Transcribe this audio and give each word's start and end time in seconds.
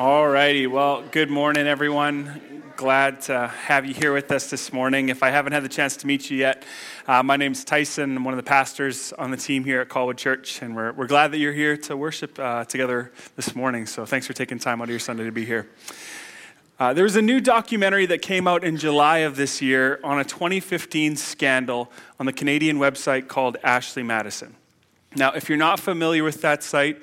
All 0.00 0.26
righty. 0.26 0.66
Well, 0.66 1.02
good 1.10 1.28
morning, 1.28 1.66
everyone. 1.66 2.62
Glad 2.74 3.20
to 3.24 3.48
have 3.48 3.84
you 3.84 3.92
here 3.92 4.14
with 4.14 4.32
us 4.32 4.48
this 4.48 4.72
morning. 4.72 5.10
If 5.10 5.22
I 5.22 5.28
haven't 5.28 5.52
had 5.52 5.62
the 5.62 5.68
chance 5.68 5.98
to 5.98 6.06
meet 6.06 6.30
you 6.30 6.38
yet, 6.38 6.64
uh, 7.06 7.22
my 7.22 7.36
name's 7.36 7.64
Tyson. 7.64 8.16
I'm 8.16 8.24
one 8.24 8.32
of 8.32 8.38
the 8.38 8.48
pastors 8.48 9.12
on 9.18 9.30
the 9.30 9.36
team 9.36 9.62
here 9.62 9.82
at 9.82 9.90
Colwood 9.90 10.16
Church, 10.16 10.62
and 10.62 10.74
we're, 10.74 10.92
we're 10.92 11.06
glad 11.06 11.32
that 11.32 11.38
you're 11.38 11.52
here 11.52 11.76
to 11.76 11.98
worship 11.98 12.38
uh, 12.38 12.64
together 12.64 13.12
this 13.36 13.54
morning. 13.54 13.84
So 13.84 14.06
thanks 14.06 14.26
for 14.26 14.32
taking 14.32 14.58
time 14.58 14.80
out 14.80 14.84
of 14.84 14.90
your 14.90 14.98
Sunday 14.98 15.24
to 15.24 15.32
be 15.32 15.44
here. 15.44 15.68
Uh, 16.78 16.94
there 16.94 17.04
was 17.04 17.16
a 17.16 17.22
new 17.22 17.38
documentary 17.38 18.06
that 18.06 18.22
came 18.22 18.48
out 18.48 18.64
in 18.64 18.78
July 18.78 19.18
of 19.18 19.36
this 19.36 19.60
year 19.60 20.00
on 20.02 20.18
a 20.18 20.24
2015 20.24 21.14
scandal 21.16 21.92
on 22.18 22.24
the 22.24 22.32
Canadian 22.32 22.78
website 22.78 23.28
called 23.28 23.58
Ashley 23.62 24.02
Madison. 24.02 24.56
Now, 25.14 25.32
if 25.32 25.50
you're 25.50 25.58
not 25.58 25.78
familiar 25.78 26.24
with 26.24 26.40
that 26.40 26.62
site, 26.62 27.02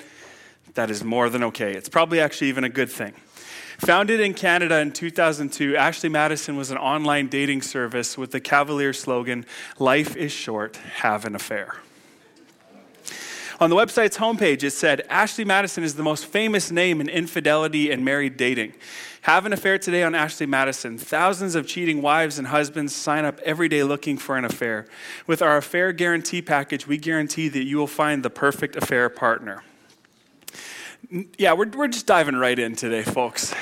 that 0.74 0.90
is 0.90 1.04
more 1.04 1.28
than 1.28 1.44
okay. 1.44 1.74
It's 1.74 1.88
probably 1.88 2.20
actually 2.20 2.48
even 2.48 2.64
a 2.64 2.68
good 2.68 2.90
thing. 2.90 3.14
Founded 3.78 4.20
in 4.20 4.34
Canada 4.34 4.80
in 4.80 4.90
2002, 4.90 5.76
Ashley 5.76 6.08
Madison 6.08 6.56
was 6.56 6.72
an 6.72 6.78
online 6.78 7.28
dating 7.28 7.62
service 7.62 8.18
with 8.18 8.32
the 8.32 8.40
cavalier 8.40 8.92
slogan, 8.92 9.46
Life 9.78 10.16
is 10.16 10.32
short, 10.32 10.76
have 10.76 11.24
an 11.24 11.36
affair. 11.36 11.76
On 13.60 13.70
the 13.70 13.76
website's 13.76 14.18
homepage, 14.18 14.62
it 14.62 14.70
said, 14.70 15.04
Ashley 15.08 15.44
Madison 15.44 15.82
is 15.82 15.96
the 15.96 16.02
most 16.02 16.26
famous 16.26 16.70
name 16.70 17.00
in 17.00 17.08
infidelity 17.08 17.90
and 17.90 18.04
married 18.04 18.36
dating. 18.36 18.72
Have 19.22 19.46
an 19.46 19.52
affair 19.52 19.78
today 19.78 20.04
on 20.04 20.14
Ashley 20.14 20.46
Madison. 20.46 20.96
Thousands 20.96 21.54
of 21.54 21.66
cheating 21.66 22.00
wives 22.00 22.38
and 22.38 22.48
husbands 22.48 22.94
sign 22.94 23.24
up 23.24 23.40
every 23.40 23.68
day 23.68 23.82
looking 23.82 24.16
for 24.16 24.36
an 24.36 24.44
affair. 24.44 24.86
With 25.26 25.42
our 25.42 25.56
affair 25.56 25.92
guarantee 25.92 26.40
package, 26.40 26.86
we 26.86 26.98
guarantee 26.98 27.48
that 27.48 27.64
you 27.64 27.78
will 27.78 27.88
find 27.88 28.22
the 28.24 28.30
perfect 28.30 28.76
affair 28.76 29.08
partner. 29.08 29.62
Yeah, 31.10 31.54
we're, 31.54 31.70
we're 31.70 31.88
just 31.88 32.06
diving 32.06 32.36
right 32.36 32.58
in 32.58 32.76
today, 32.76 33.02
folks. 33.02 33.54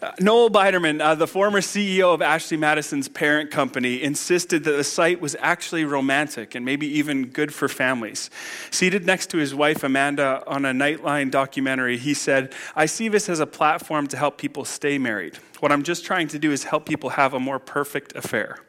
Uh, 0.00 0.12
Noel 0.20 0.50
Biderman, 0.50 1.00
uh, 1.00 1.16
the 1.16 1.26
former 1.26 1.60
CEO 1.60 2.14
of 2.14 2.22
Ashley 2.22 2.56
Madison's 2.56 3.08
parent 3.08 3.50
company, 3.50 4.00
insisted 4.00 4.62
that 4.64 4.72
the 4.72 4.84
site 4.84 5.20
was 5.20 5.34
actually 5.40 5.84
romantic 5.84 6.54
and 6.54 6.64
maybe 6.64 6.86
even 6.86 7.26
good 7.26 7.52
for 7.52 7.68
families. 7.68 8.30
Seated 8.70 9.04
next 9.04 9.30
to 9.30 9.38
his 9.38 9.52
wife 9.52 9.82
Amanda 9.82 10.44
on 10.46 10.64
a 10.64 10.72
Nightline 10.72 11.32
documentary, 11.32 11.98
he 11.98 12.14
said, 12.14 12.54
I 12.76 12.86
see 12.86 13.08
this 13.08 13.28
as 13.28 13.40
a 13.40 13.46
platform 13.46 14.06
to 14.08 14.16
help 14.16 14.38
people 14.38 14.64
stay 14.64 14.96
married. 14.96 15.38
What 15.58 15.72
I'm 15.72 15.82
just 15.82 16.04
trying 16.04 16.28
to 16.28 16.38
do 16.38 16.52
is 16.52 16.64
help 16.64 16.86
people 16.86 17.10
have 17.10 17.34
a 17.34 17.40
more 17.40 17.58
perfect 17.58 18.14
affair. 18.14 18.60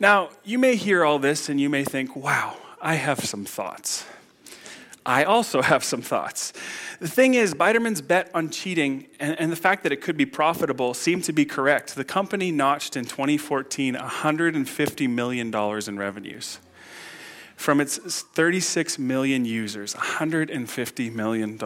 Now, 0.00 0.30
you 0.42 0.58
may 0.58 0.74
hear 0.74 1.04
all 1.04 1.20
this 1.20 1.48
and 1.48 1.60
you 1.60 1.70
may 1.70 1.84
think, 1.84 2.16
wow, 2.16 2.56
I 2.80 2.94
have 2.94 3.24
some 3.24 3.44
thoughts. 3.44 4.04
I 5.04 5.24
also 5.24 5.62
have 5.72 5.84
some 5.84 6.02
thoughts. 6.02 6.52
The 7.00 7.08
thing 7.08 7.34
is, 7.34 7.54
Biderman's 7.54 8.00
bet 8.00 8.30
on 8.34 8.50
cheating 8.50 9.08
and, 9.18 9.38
and, 9.38 9.52
the 9.52 9.56
fact 9.56 9.82
that 9.82 9.92
it 9.92 10.00
could 10.00 10.16
be 10.16 10.26
profitable 10.26 10.94
seemed 10.94 11.24
to 11.24 11.32
be 11.32 11.44
correct. 11.44 11.94
The 11.94 12.04
company 12.04 12.50
notched 12.52 12.96
in 12.96 13.04
2014 13.04 13.94
$150 13.94 15.10
million 15.10 15.54
in 15.54 15.98
revenues. 15.98 16.58
From 17.56 17.80
its 17.80 17.98
36 17.98 18.98
million 18.98 19.44
users, 19.44 19.94
$150 19.94 21.12
million. 21.12 21.58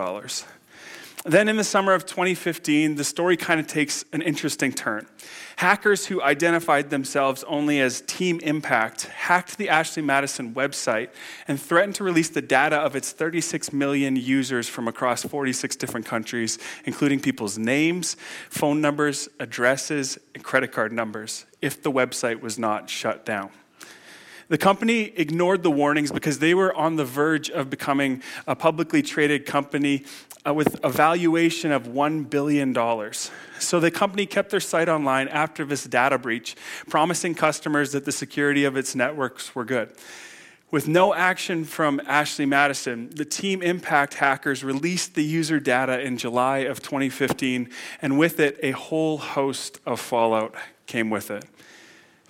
Then 1.26 1.48
in 1.48 1.56
the 1.56 1.64
summer 1.64 1.92
of 1.92 2.06
2015, 2.06 2.94
the 2.94 3.02
story 3.02 3.36
kind 3.36 3.58
of 3.58 3.66
takes 3.66 4.04
an 4.12 4.22
interesting 4.22 4.72
turn. 4.72 5.08
Hackers 5.56 6.06
who 6.06 6.22
identified 6.22 6.90
themselves 6.90 7.42
only 7.48 7.80
as 7.80 8.02
Team 8.02 8.38
Impact 8.44 9.06
hacked 9.06 9.58
the 9.58 9.68
Ashley 9.68 10.02
Madison 10.04 10.54
website 10.54 11.08
and 11.48 11.60
threatened 11.60 11.96
to 11.96 12.04
release 12.04 12.28
the 12.28 12.42
data 12.42 12.76
of 12.76 12.94
its 12.94 13.10
36 13.10 13.72
million 13.72 14.14
users 14.14 14.68
from 14.68 14.86
across 14.86 15.24
46 15.24 15.74
different 15.74 16.06
countries, 16.06 16.60
including 16.84 17.18
people's 17.18 17.58
names, 17.58 18.16
phone 18.48 18.80
numbers, 18.80 19.28
addresses, 19.40 20.20
and 20.32 20.44
credit 20.44 20.70
card 20.70 20.92
numbers, 20.92 21.44
if 21.60 21.82
the 21.82 21.90
website 21.90 22.40
was 22.40 22.56
not 22.56 22.88
shut 22.88 23.26
down. 23.26 23.50
The 24.48 24.58
company 24.58 25.12
ignored 25.16 25.64
the 25.64 25.70
warnings 25.72 26.12
because 26.12 26.38
they 26.38 26.54
were 26.54 26.74
on 26.76 26.94
the 26.94 27.04
verge 27.04 27.50
of 27.50 27.68
becoming 27.68 28.22
a 28.46 28.54
publicly 28.54 29.02
traded 29.02 29.44
company 29.44 30.04
uh, 30.46 30.54
with 30.54 30.78
a 30.84 30.88
valuation 30.88 31.72
of 31.72 31.88
$1 31.88 32.30
billion. 32.30 32.72
So 33.58 33.80
the 33.80 33.90
company 33.90 34.24
kept 34.24 34.50
their 34.50 34.60
site 34.60 34.88
online 34.88 35.26
after 35.28 35.64
this 35.64 35.82
data 35.84 36.16
breach, 36.16 36.54
promising 36.88 37.34
customers 37.34 37.90
that 37.90 38.04
the 38.04 38.12
security 38.12 38.64
of 38.64 38.76
its 38.76 38.94
networks 38.94 39.54
were 39.54 39.64
good. 39.64 39.92
With 40.70 40.86
no 40.86 41.14
action 41.14 41.64
from 41.64 42.00
Ashley 42.06 42.46
Madison, 42.46 43.10
the 43.10 43.24
Team 43.24 43.62
Impact 43.62 44.14
hackers 44.14 44.62
released 44.62 45.14
the 45.14 45.24
user 45.24 45.58
data 45.58 46.00
in 46.00 46.18
July 46.18 46.58
of 46.58 46.80
2015, 46.80 47.68
and 48.02 48.18
with 48.18 48.38
it, 48.38 48.58
a 48.62 48.72
whole 48.72 49.18
host 49.18 49.80
of 49.86 50.00
fallout 50.00 50.54
came 50.86 51.10
with 51.10 51.30
it. 51.30 51.44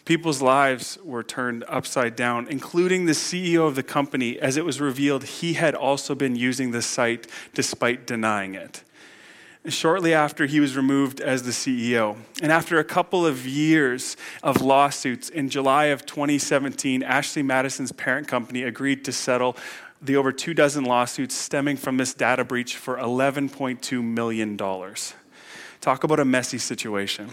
People's 0.06 0.40
lives 0.40 0.98
were 1.04 1.24
turned 1.24 1.64
upside 1.66 2.14
down, 2.14 2.46
including 2.46 3.06
the 3.06 3.12
CEO 3.12 3.66
of 3.66 3.74
the 3.74 3.82
company, 3.82 4.38
as 4.38 4.56
it 4.56 4.64
was 4.64 4.80
revealed 4.80 5.24
he 5.24 5.54
had 5.54 5.74
also 5.74 6.14
been 6.14 6.36
using 6.36 6.70
the 6.70 6.80
site 6.80 7.26
despite 7.54 8.06
denying 8.06 8.54
it. 8.54 8.84
Shortly 9.66 10.14
after, 10.14 10.46
he 10.46 10.60
was 10.60 10.76
removed 10.76 11.20
as 11.20 11.42
the 11.42 11.50
CEO. 11.50 12.16
And 12.40 12.52
after 12.52 12.78
a 12.78 12.84
couple 12.84 13.26
of 13.26 13.48
years 13.48 14.16
of 14.44 14.62
lawsuits, 14.62 15.28
in 15.28 15.48
July 15.48 15.86
of 15.86 16.06
2017, 16.06 17.02
Ashley 17.02 17.42
Madison's 17.42 17.90
parent 17.90 18.28
company 18.28 18.62
agreed 18.62 19.04
to 19.06 19.12
settle 19.12 19.56
the 20.00 20.14
over 20.14 20.30
two 20.30 20.54
dozen 20.54 20.84
lawsuits 20.84 21.34
stemming 21.34 21.78
from 21.78 21.96
this 21.96 22.14
data 22.14 22.44
breach 22.44 22.76
for 22.76 22.96
$11.2 22.96 24.04
million. 24.04 24.56
Talk 25.80 26.04
about 26.04 26.20
a 26.20 26.24
messy 26.24 26.58
situation. 26.58 27.30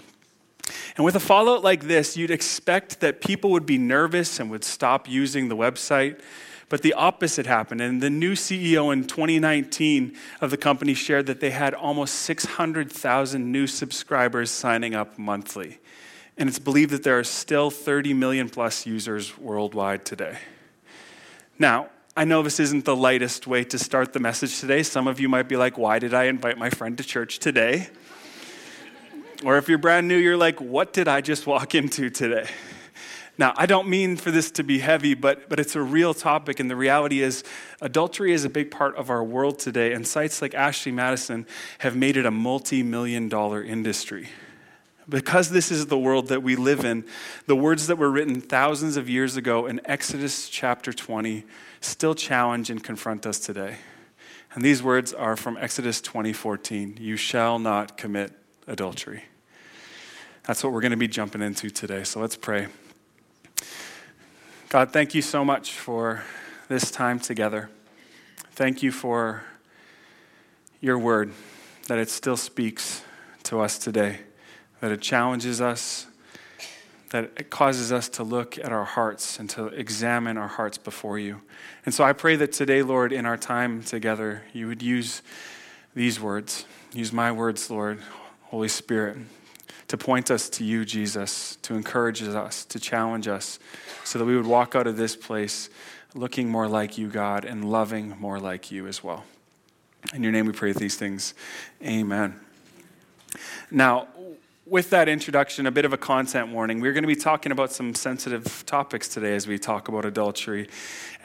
And 0.95 1.05
with 1.05 1.15
a 1.15 1.19
fallout 1.19 1.63
like 1.63 1.83
this, 1.83 2.15
you'd 2.15 2.31
expect 2.31 2.99
that 2.99 3.21
people 3.21 3.49
would 3.51 3.65
be 3.65 3.77
nervous 3.77 4.39
and 4.39 4.51
would 4.51 4.63
stop 4.63 5.09
using 5.09 5.49
the 5.49 5.55
website. 5.55 6.21
But 6.69 6.81
the 6.81 6.93
opposite 6.93 7.45
happened. 7.45 7.81
And 7.81 8.01
the 8.01 8.09
new 8.09 8.33
CEO 8.33 8.93
in 8.93 9.05
2019 9.05 10.15
of 10.41 10.51
the 10.51 10.57
company 10.57 10.93
shared 10.93 11.25
that 11.25 11.39
they 11.39 11.51
had 11.51 11.73
almost 11.73 12.15
600,000 12.15 13.51
new 13.51 13.67
subscribers 13.67 14.51
signing 14.51 14.95
up 14.95 15.17
monthly. 15.17 15.79
And 16.37 16.49
it's 16.49 16.59
believed 16.59 16.91
that 16.91 17.03
there 17.03 17.19
are 17.19 17.23
still 17.23 17.69
30 17.69 18.13
million 18.13 18.49
plus 18.49 18.85
users 18.85 19.37
worldwide 19.37 20.05
today. 20.05 20.37
Now, 21.59 21.89
I 22.15 22.25
know 22.25 22.43
this 22.43 22.59
isn't 22.59 22.85
the 22.85 22.95
lightest 22.95 23.47
way 23.47 23.63
to 23.65 23.79
start 23.79 24.13
the 24.13 24.19
message 24.19 24.59
today. 24.59 24.83
Some 24.83 25.07
of 25.07 25.19
you 25.19 25.29
might 25.29 25.47
be 25.47 25.57
like, 25.57 25.77
why 25.77 25.99
did 25.99 26.13
I 26.13 26.25
invite 26.25 26.57
my 26.57 26.69
friend 26.69 26.97
to 26.97 27.03
church 27.03 27.39
today? 27.39 27.89
Or 29.43 29.57
if 29.57 29.67
you're 29.67 29.77
brand 29.77 30.07
new, 30.07 30.15
you're 30.15 30.37
like, 30.37 30.61
what 30.61 30.93
did 30.93 31.07
I 31.07 31.21
just 31.21 31.45
walk 31.45 31.75
into 31.75 32.09
today? 32.09 32.47
Now, 33.37 33.53
I 33.57 33.65
don't 33.65 33.87
mean 33.87 34.15
for 34.15 34.29
this 34.29 34.51
to 34.51 34.63
be 34.63 34.79
heavy, 34.79 35.15
but, 35.15 35.49
but 35.49 35.59
it's 35.59 35.75
a 35.75 35.81
real 35.81 36.13
topic. 36.13 36.59
And 36.59 36.69
the 36.69 36.75
reality 36.75 37.21
is, 37.21 37.43
adultery 37.81 38.31
is 38.31 38.45
a 38.45 38.49
big 38.49 38.69
part 38.69 38.95
of 38.95 39.09
our 39.09 39.23
world 39.23 39.57
today. 39.57 39.93
And 39.93 40.07
sites 40.07 40.41
like 40.41 40.53
Ashley 40.53 40.91
Madison 40.91 41.47
have 41.79 41.95
made 41.95 42.15
it 42.15 42.25
a 42.25 42.31
multi 42.31 42.83
million 42.83 43.29
dollar 43.29 43.63
industry. 43.63 44.29
Because 45.09 45.49
this 45.49 45.71
is 45.71 45.87
the 45.87 45.97
world 45.97 46.27
that 46.27 46.43
we 46.43 46.55
live 46.55 46.85
in, 46.85 47.03
the 47.45 47.55
words 47.55 47.87
that 47.87 47.97
were 47.97 48.09
written 48.09 48.39
thousands 48.39 48.95
of 48.95 49.09
years 49.09 49.35
ago 49.35 49.65
in 49.65 49.81
Exodus 49.83 50.47
chapter 50.47 50.93
20 50.93 51.43
still 51.81 52.15
challenge 52.15 52.69
and 52.69 52.81
confront 52.81 53.25
us 53.25 53.39
today. 53.39 53.77
And 54.53 54.63
these 54.63 54.81
words 54.81 55.11
are 55.11 55.35
from 55.35 55.57
Exodus 55.57 55.99
20:14. 56.01 56.97
You 57.01 57.17
shall 57.17 57.59
not 57.59 57.97
commit 57.97 58.31
adultery. 58.67 59.23
That's 60.43 60.61
what 60.63 60.73
we're 60.73 60.81
going 60.81 60.91
to 60.91 60.97
be 60.97 61.07
jumping 61.07 61.41
into 61.41 61.69
today. 61.69 62.03
So 62.03 62.19
let's 62.19 62.35
pray. 62.35 62.67
God, 64.67 64.91
thank 64.91 65.15
you 65.15 65.21
so 65.21 65.45
much 65.45 65.71
for 65.71 66.23
this 66.67 66.91
time 66.91 67.19
together. 67.19 67.69
Thank 68.51 68.83
you 68.83 68.91
for 68.91 69.43
your 70.81 70.99
word, 70.99 71.31
that 71.87 71.97
it 71.97 72.09
still 72.09 72.35
speaks 72.35 73.03
to 73.43 73.61
us 73.61 73.77
today, 73.77 74.19
that 74.81 74.91
it 74.91 74.99
challenges 74.99 75.61
us, 75.61 76.07
that 77.11 77.31
it 77.37 77.49
causes 77.49 77.91
us 77.91 78.09
to 78.09 78.23
look 78.23 78.57
at 78.57 78.73
our 78.73 78.83
hearts 78.83 79.39
and 79.39 79.49
to 79.51 79.67
examine 79.67 80.37
our 80.37 80.47
hearts 80.47 80.77
before 80.77 81.17
you. 81.17 81.41
And 81.85 81.93
so 81.93 82.03
I 82.03 82.11
pray 82.11 82.35
that 82.35 82.51
today, 82.51 82.81
Lord, 82.81 83.13
in 83.13 83.25
our 83.25 83.37
time 83.37 83.81
together, 83.81 84.41
you 84.51 84.67
would 84.67 84.81
use 84.81 85.21
these 85.95 86.19
words, 86.19 86.65
use 86.93 87.13
my 87.13 87.31
words, 87.31 87.69
Lord, 87.69 87.99
Holy 88.45 88.67
Spirit, 88.67 89.17
to 89.87 89.97
point 89.97 90.31
us 90.31 90.49
to 90.49 90.63
you, 90.63 90.85
Jesus, 90.85 91.57
to 91.63 91.75
encourage 91.75 92.21
us, 92.23 92.65
to 92.65 92.79
challenge 92.79 93.27
us, 93.27 93.59
so 94.03 94.19
that 94.19 94.25
we 94.25 94.35
would 94.35 94.45
walk 94.45 94.75
out 94.75 94.87
of 94.87 94.97
this 94.97 95.15
place 95.15 95.69
looking 96.15 96.49
more 96.49 96.67
like 96.67 96.97
you, 96.97 97.07
God, 97.07 97.45
and 97.45 97.69
loving 97.69 98.15
more 98.19 98.39
like 98.39 98.71
you 98.71 98.87
as 98.87 99.03
well. 99.03 99.23
In 100.13 100.21
your 100.21 100.31
name 100.31 100.45
we 100.45 100.53
pray 100.53 100.73
these 100.73 100.95
things. 100.95 101.33
Amen. 101.83 102.39
Now, 103.71 104.07
with 104.65 104.91
that 104.91 105.09
introduction, 105.09 105.67
a 105.67 105.71
bit 105.71 105.83
of 105.83 105.91
a 105.91 105.97
content 105.97 106.49
warning. 106.49 106.79
We're 106.79 106.93
going 106.93 107.03
to 107.03 107.07
be 107.07 107.15
talking 107.15 107.51
about 107.51 107.71
some 107.71 107.93
sensitive 107.95 108.63
topics 108.65 109.09
today 109.09 109.35
as 109.35 109.45
we 109.45 109.59
talk 109.59 109.89
about 109.89 110.05
adultery. 110.05 110.69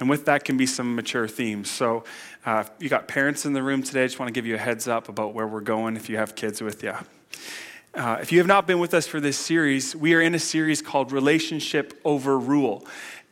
And 0.00 0.11
with 0.11 0.25
that 0.25 0.45
can 0.45 0.56
be 0.56 0.67
some 0.67 0.97
mature 0.97 1.29
themes. 1.29 1.71
So, 1.71 2.05
uh, 2.45 2.65
you 2.81 2.89
got 2.89 3.06
parents 3.06 3.47
in 3.47 3.53
the 3.53 3.62
room 3.62 3.83
today. 3.83 4.05
I 4.05 4.06
just 4.06 4.19
want 4.19 4.29
to 4.29 4.33
give 4.33 4.47
you 4.47 4.56
a 4.56 4.59
heads 4.59 4.89
up 4.89 5.09
about 5.09 5.35
where 5.35 5.47
we're 5.47 5.61
going 5.61 5.97
if 5.97 6.09
you 6.09 6.17
have 6.17 6.35
kids 6.35 6.61
with 6.61 6.83
you. 6.83 6.95
Uh, 7.99 8.17
if 8.23 8.31
you 8.31 8.39
have 8.39 8.47
not 8.47 8.65
been 8.65 8.79
with 8.79 8.95
us 8.95 9.09
for 9.09 9.19
this 9.19 9.37
series, 9.37 9.97
we 9.97 10.15
are 10.15 10.21
in 10.21 10.33
a 10.33 10.39
series 10.39 10.81
called 10.81 11.11
Relationship 11.11 12.00
Over 12.05 12.39
Rule. 12.39 12.87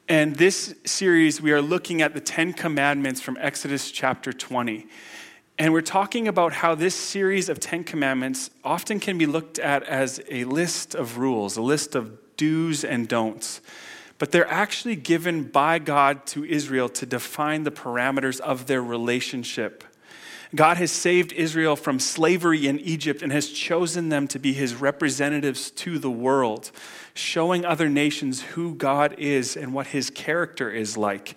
And 0.08 0.34
this 0.34 0.74
series, 0.84 1.40
we 1.40 1.52
are 1.52 1.62
looking 1.62 2.02
at 2.02 2.14
the 2.14 2.20
Ten 2.20 2.52
Commandments 2.52 3.20
from 3.20 3.36
Exodus 3.40 3.92
chapter 3.92 4.32
20. 4.32 4.88
And 5.56 5.72
we're 5.72 5.82
talking 5.82 6.26
about 6.26 6.52
how 6.52 6.74
this 6.74 6.96
series 6.96 7.48
of 7.48 7.60
Ten 7.60 7.84
Commandments 7.84 8.50
often 8.64 8.98
can 8.98 9.16
be 9.16 9.26
looked 9.26 9.60
at 9.60 9.84
as 9.84 10.20
a 10.28 10.42
list 10.42 10.96
of 10.96 11.16
rules, 11.16 11.56
a 11.56 11.62
list 11.62 11.94
of 11.94 12.18
do's 12.36 12.82
and 12.82 13.06
don'ts. 13.06 13.60
But 14.18 14.32
they're 14.32 14.50
actually 14.50 14.96
given 14.96 15.44
by 15.44 15.78
God 15.78 16.26
to 16.26 16.44
Israel 16.44 16.88
to 16.88 17.06
define 17.06 17.62
the 17.62 17.70
parameters 17.70 18.40
of 18.40 18.66
their 18.66 18.82
relationship. 18.82 19.84
God 20.54 20.76
has 20.76 20.92
saved 20.92 21.32
Israel 21.32 21.76
from 21.76 21.98
slavery 21.98 22.66
in 22.66 22.78
Egypt 22.80 23.22
and 23.22 23.32
has 23.32 23.48
chosen 23.48 24.08
them 24.08 24.28
to 24.28 24.38
be 24.38 24.52
his 24.52 24.74
representatives 24.74 25.70
to 25.72 25.98
the 25.98 26.10
world, 26.10 26.70
showing 27.14 27.64
other 27.64 27.88
nations 27.88 28.42
who 28.42 28.74
God 28.74 29.14
is 29.18 29.56
and 29.56 29.74
what 29.74 29.88
his 29.88 30.08
character 30.10 30.70
is 30.70 30.96
like. 30.96 31.36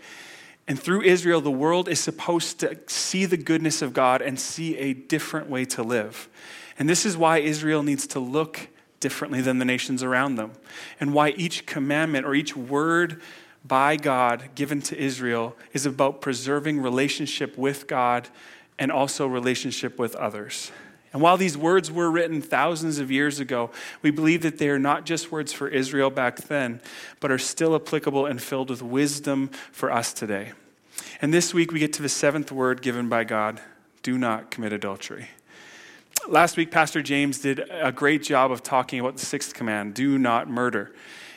And 0.68 0.80
through 0.80 1.02
Israel, 1.02 1.42
the 1.42 1.50
world 1.50 1.90
is 1.90 2.00
supposed 2.00 2.60
to 2.60 2.78
see 2.86 3.26
the 3.26 3.38
goodness 3.38 3.82
of 3.82 3.94
God 3.94 4.22
and 4.22 4.40
see 4.40 4.78
a 4.78 4.94
different 4.94 5.50
way 5.50 5.66
to 5.66 5.82
live. 5.82 6.30
And 6.78 6.88
this 6.88 7.06
is 7.06 7.18
why 7.18 7.40
Israel 7.40 7.82
needs 7.82 8.06
to 8.08 8.20
look 8.20 8.70
differently 9.00 9.42
than 9.42 9.58
the 9.58 9.66
nations 9.66 10.04
around 10.04 10.36
them, 10.36 10.52
and 11.00 11.14
why 11.14 11.30
each 11.30 11.66
commandment 11.66 12.26
or 12.26 12.36
each 12.36 12.56
word 12.56 13.22
by 13.66 13.96
God 13.96 14.50
given 14.56 14.82
to 14.84 14.98
Israel 14.98 15.56
is 15.74 15.86
about 15.86 16.22
preserving 16.22 16.80
relationship 16.80 17.58
with 17.58 17.88
God 17.88 18.30
and 18.80 18.92
also 18.92 19.28
relationship 19.28 20.00
with 20.00 20.16
others. 20.16 20.72
And 21.12 21.22
while 21.22 21.38
these 21.38 21.58
words 21.58 21.92
were 21.92 22.10
written 22.10 22.42
thousands 22.42 23.00
of 23.00 23.12
years 23.12 23.40
ago, 23.40 23.72
we 24.02 24.12
believe 24.12 24.44
that 24.44 24.58
they 24.58 24.70
are 24.70 24.80
not 24.80 25.06
just 25.06 25.32
words 25.32 25.52
for 25.52 25.68
Israel 25.68 26.10
back 26.10 26.38
then, 26.38 26.82
but 27.20 27.32
are 27.32 27.40
still 27.40 27.76
applicable 27.76 28.26
and 28.26 28.42
filled 28.42 28.70
with 28.70 28.82
wisdom 28.82 29.50
for 29.72 29.92
us 29.92 30.14
today. 30.14 30.54
And 31.22 31.34
this 31.34 31.54
week 31.54 31.72
we 31.72 31.80
get 31.80 31.94
to 31.94 32.02
the 32.02 32.10
seventh 32.10 32.52
word 32.52 32.82
given 32.82 33.10
by 33.10 33.24
God 33.24 33.62
do 34.02 34.18
not 34.18 34.50
commit 34.50 34.72
adultery. 34.72 35.30
Last 36.28 36.58
week, 36.58 36.72
Pastor 36.72 37.02
James 37.02 37.40
did 37.40 37.62
a 37.72 37.92
great 37.92 38.24
job 38.24 38.52
of 38.52 38.62
talking 38.62 39.00
about 39.00 39.18
the 39.18 39.26
sixth 39.26 39.54
command 39.54 39.94
do 39.94 40.18
not 40.18 40.50
murder. 40.50 40.94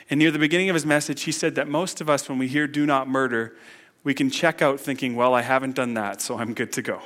And 0.09 0.19
near 0.19 0.31
the 0.31 0.39
beginning 0.39 0.69
of 0.69 0.75
his 0.75 0.85
message, 0.85 1.23
he 1.23 1.31
said 1.31 1.55
that 1.55 1.67
most 1.67 1.99
of 1.99 2.09
us, 2.09 2.29
when 2.29 2.37
we 2.37 2.47
hear 2.47 2.67
do 2.67 2.85
not 2.85 3.09
murder, 3.09 3.55
we 4.03 4.13
can 4.13 4.29
check 4.29 4.61
out 4.61 4.79
thinking, 4.79 5.15
well, 5.15 5.33
I 5.33 5.41
haven't 5.41 5.75
done 5.75 5.95
that, 5.95 6.21
so 6.21 6.37
I'm 6.37 6.53
good 6.53 6.71
to 6.73 6.81
go. 6.81 7.01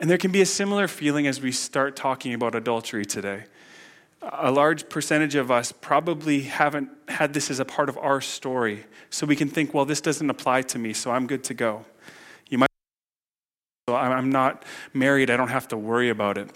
And 0.00 0.10
there 0.10 0.18
can 0.18 0.32
be 0.32 0.40
a 0.40 0.46
similar 0.46 0.88
feeling 0.88 1.26
as 1.26 1.40
we 1.40 1.52
start 1.52 1.96
talking 1.96 2.34
about 2.34 2.54
adultery 2.54 3.04
today. 3.04 3.44
A 4.22 4.50
large 4.50 4.88
percentage 4.88 5.34
of 5.34 5.50
us 5.50 5.70
probably 5.70 6.42
haven't 6.42 6.88
had 7.08 7.34
this 7.34 7.50
as 7.50 7.60
a 7.60 7.64
part 7.64 7.88
of 7.88 7.98
our 7.98 8.20
story. 8.20 8.84
So 9.10 9.26
we 9.26 9.36
can 9.36 9.48
think, 9.48 9.74
well, 9.74 9.84
this 9.84 10.00
doesn't 10.00 10.28
apply 10.28 10.62
to 10.62 10.78
me, 10.78 10.92
so 10.92 11.10
I'm 11.10 11.26
good 11.26 11.44
to 11.44 11.54
go. 11.54 11.84
You 12.48 12.58
might, 12.58 12.70
well, 13.86 13.96
I'm 13.96 14.30
not 14.30 14.64
married, 14.92 15.30
I 15.30 15.36
don't 15.36 15.48
have 15.48 15.68
to 15.68 15.76
worry 15.76 16.08
about 16.08 16.38
it. 16.38 16.50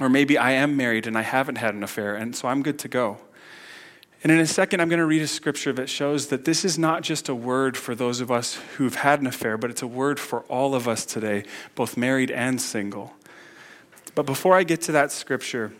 Or 0.00 0.08
maybe 0.08 0.36
I 0.36 0.52
am 0.52 0.76
married 0.76 1.06
and 1.06 1.16
I 1.16 1.22
haven't 1.22 1.56
had 1.56 1.74
an 1.74 1.84
affair, 1.84 2.16
and 2.16 2.34
so 2.34 2.48
I'm 2.48 2.62
good 2.62 2.80
to 2.80 2.88
go. 2.88 3.18
And 4.24 4.32
in 4.32 4.40
a 4.40 4.46
second, 4.46 4.80
I'm 4.80 4.88
going 4.88 5.00
to 5.00 5.06
read 5.06 5.20
a 5.20 5.26
scripture 5.26 5.74
that 5.74 5.90
shows 5.90 6.28
that 6.28 6.46
this 6.46 6.64
is 6.64 6.78
not 6.78 7.02
just 7.02 7.28
a 7.28 7.34
word 7.34 7.76
for 7.76 7.94
those 7.94 8.22
of 8.22 8.30
us 8.30 8.54
who've 8.76 8.94
had 8.94 9.20
an 9.20 9.26
affair, 9.26 9.58
but 9.58 9.68
it's 9.68 9.82
a 9.82 9.86
word 9.86 10.18
for 10.18 10.40
all 10.44 10.74
of 10.74 10.88
us 10.88 11.04
today, 11.04 11.44
both 11.74 11.98
married 11.98 12.30
and 12.30 12.58
single. 12.58 13.12
But 14.14 14.24
before 14.24 14.54
I 14.54 14.62
get 14.62 14.80
to 14.82 14.92
that 14.92 15.12
scripture 15.12 15.74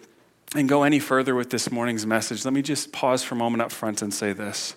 and 0.55 0.69
go 0.69 0.82
any 0.82 0.99
further 0.99 1.35
with 1.35 1.49
this 1.49 1.73
morning's 1.73 2.05
message, 2.05 2.44
let 2.44 2.52
me 2.52 2.61
just 2.61 2.93
pause 2.93 3.23
for 3.23 3.35
a 3.35 3.38
moment 3.38 3.62
up 3.62 3.73
front 3.73 4.02
and 4.02 4.12
say 4.12 4.35
this. 4.35 4.76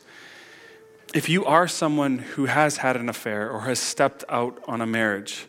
If 1.14 1.28
you 1.28 1.44
are 1.44 1.68
someone 1.68 2.20
who 2.20 2.46
has 2.46 2.78
had 2.78 2.96
an 2.96 3.10
affair 3.10 3.52
or 3.52 3.62
has 3.62 3.80
stepped 3.80 4.24
out 4.30 4.64
on 4.66 4.80
a 4.80 4.86
marriage, 4.86 5.46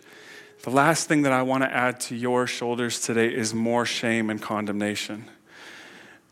the 0.62 0.70
last 0.70 1.06
thing 1.06 1.22
that 1.22 1.32
I 1.32 1.42
want 1.42 1.62
to 1.62 1.72
add 1.72 2.00
to 2.00 2.16
your 2.16 2.48
shoulders 2.48 3.00
today 3.00 3.32
is 3.32 3.54
more 3.54 3.86
shame 3.86 4.28
and 4.28 4.42
condemnation. 4.42 5.26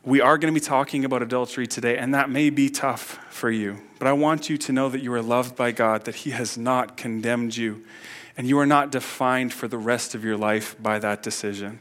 We 0.06 0.20
are 0.20 0.38
going 0.38 0.55
to 0.55 0.61
be 0.61 0.64
talking 0.64 1.05
about 1.05 1.23
adultery 1.23 1.67
today, 1.67 1.99
and 1.99 2.14
that 2.14 2.31
may 2.31 2.49
be 2.49 2.70
tough 2.70 3.19
for 3.29 3.50
you. 3.50 3.82
But 3.99 4.06
I 4.06 4.12
want 4.12 4.49
you 4.49 4.56
to 4.56 4.73
know 4.73 4.88
that 4.88 5.03
you 5.03 5.12
are 5.12 5.20
loved 5.20 5.56
by 5.56 5.73
God, 5.73 6.05
that 6.05 6.14
He 6.14 6.31
has 6.31 6.56
not 6.56 6.97
condemned 6.97 7.56
you, 7.56 7.85
and 8.37 8.47
you 8.47 8.56
are 8.61 8.67
not 8.67 8.93
defined 8.93 9.53
for 9.53 9.67
the 9.67 9.79
rest 9.79 10.14
of 10.14 10.25
your 10.25 10.37
life 10.37 10.81
by 10.81 11.00
that 11.00 11.25
decision. 11.25 11.81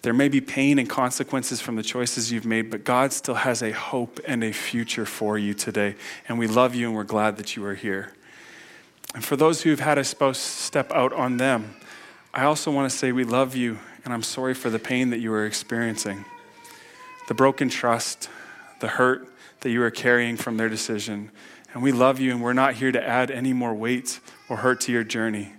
There 0.00 0.14
may 0.14 0.28
be 0.28 0.40
pain 0.40 0.78
and 0.78 0.88
consequences 0.88 1.60
from 1.60 1.76
the 1.76 1.82
choices 1.82 2.32
you've 2.32 2.46
made, 2.46 2.70
but 2.70 2.82
God 2.82 3.12
still 3.12 3.34
has 3.34 3.62
a 3.62 3.72
hope 3.72 4.20
and 4.26 4.42
a 4.42 4.52
future 4.52 5.04
for 5.04 5.36
you 5.36 5.52
today. 5.52 5.96
And 6.30 6.38
we 6.38 6.46
love 6.46 6.74
you 6.74 6.86
and 6.86 6.96
we're 6.96 7.04
glad 7.04 7.36
that 7.36 7.56
you 7.56 7.64
are 7.66 7.74
here. 7.74 8.14
And 9.14 9.22
for 9.22 9.36
those 9.36 9.60
who've 9.60 9.80
had 9.80 9.98
a 9.98 10.04
spouse 10.04 10.38
step 10.38 10.90
out 10.92 11.12
on 11.12 11.36
them, 11.36 11.76
I 12.32 12.44
also 12.44 12.70
want 12.70 12.90
to 12.90 12.96
say 12.96 13.12
we 13.12 13.24
love 13.24 13.54
you 13.54 13.80
and 14.02 14.14
I'm 14.14 14.22
sorry 14.22 14.54
for 14.54 14.70
the 14.70 14.78
pain 14.78 15.10
that 15.10 15.18
you 15.18 15.30
are 15.34 15.44
experiencing 15.44 16.24
the 17.30 17.34
broken 17.34 17.68
trust, 17.68 18.28
the 18.80 18.88
hurt 18.88 19.32
that 19.60 19.70
you 19.70 19.80
are 19.84 19.90
carrying 19.92 20.36
from 20.36 20.56
their 20.56 20.68
decision. 20.68 21.30
And 21.72 21.80
we 21.80 21.92
love 21.92 22.18
you, 22.18 22.32
and 22.32 22.42
we're 22.42 22.54
not 22.54 22.74
here 22.74 22.90
to 22.90 23.00
add 23.00 23.30
any 23.30 23.52
more 23.52 23.72
weight 23.72 24.18
or 24.48 24.56
hurt 24.56 24.80
to 24.80 24.92
your 24.92 25.04
journey. 25.04 25.52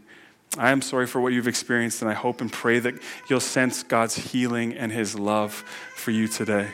I 0.58 0.72
am 0.72 0.82
sorry 0.82 1.08
for 1.08 1.22
what 1.22 1.32
you've 1.32 1.48
experienced, 1.48 2.02
and 2.02 2.12
I 2.12 2.14
hope 2.14 2.42
and 2.42 2.52
pray 2.52 2.80
that 2.80 2.96
you'll 3.30 3.40
sense 3.40 3.84
God's 3.84 4.16
healing 4.16 4.74
and 4.74 4.92
His 4.92 5.18
love 5.18 5.64
for 5.96 6.12
you 6.12 6.28
today. 6.28 6.68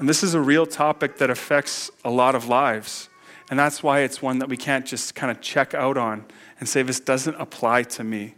And 0.00 0.08
this 0.08 0.22
is 0.22 0.32
a 0.32 0.40
real 0.40 0.64
topic 0.64 1.18
that 1.18 1.28
affects 1.28 1.90
a 2.02 2.10
lot 2.10 2.34
of 2.34 2.48
lives. 2.48 3.10
And 3.50 3.58
that's 3.58 3.82
why 3.82 4.00
it's 4.00 4.22
one 4.22 4.38
that 4.38 4.48
we 4.48 4.56
can't 4.56 4.86
just 4.86 5.14
kind 5.14 5.30
of 5.30 5.42
check 5.42 5.74
out 5.74 5.98
on 5.98 6.24
and 6.60 6.66
say, 6.66 6.80
this 6.80 6.98
doesn't 6.98 7.34
apply 7.34 7.82
to 7.82 8.04
me. 8.04 8.36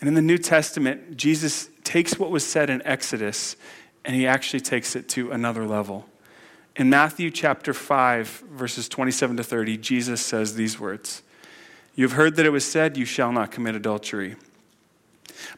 And 0.00 0.08
in 0.08 0.12
the 0.12 0.20
New 0.20 0.36
Testament, 0.36 1.16
Jesus 1.16 1.70
takes 1.82 2.18
what 2.18 2.30
was 2.30 2.44
said 2.46 2.68
in 2.68 2.82
Exodus 2.86 3.56
and 4.04 4.14
he 4.14 4.26
actually 4.26 4.60
takes 4.60 4.94
it 4.96 5.08
to 5.10 5.30
another 5.30 5.66
level. 5.66 6.06
In 6.76 6.90
Matthew 6.90 7.30
chapter 7.30 7.72
5, 7.72 8.44
verses 8.50 8.88
27 8.88 9.36
to 9.36 9.44
30, 9.44 9.76
Jesus 9.78 10.20
says 10.20 10.54
these 10.54 10.80
words 10.80 11.22
You 11.94 12.04
have 12.04 12.12
heard 12.12 12.36
that 12.36 12.46
it 12.46 12.50
was 12.50 12.64
said, 12.64 12.96
You 12.96 13.04
shall 13.04 13.32
not 13.32 13.50
commit 13.50 13.74
adultery. 13.74 14.36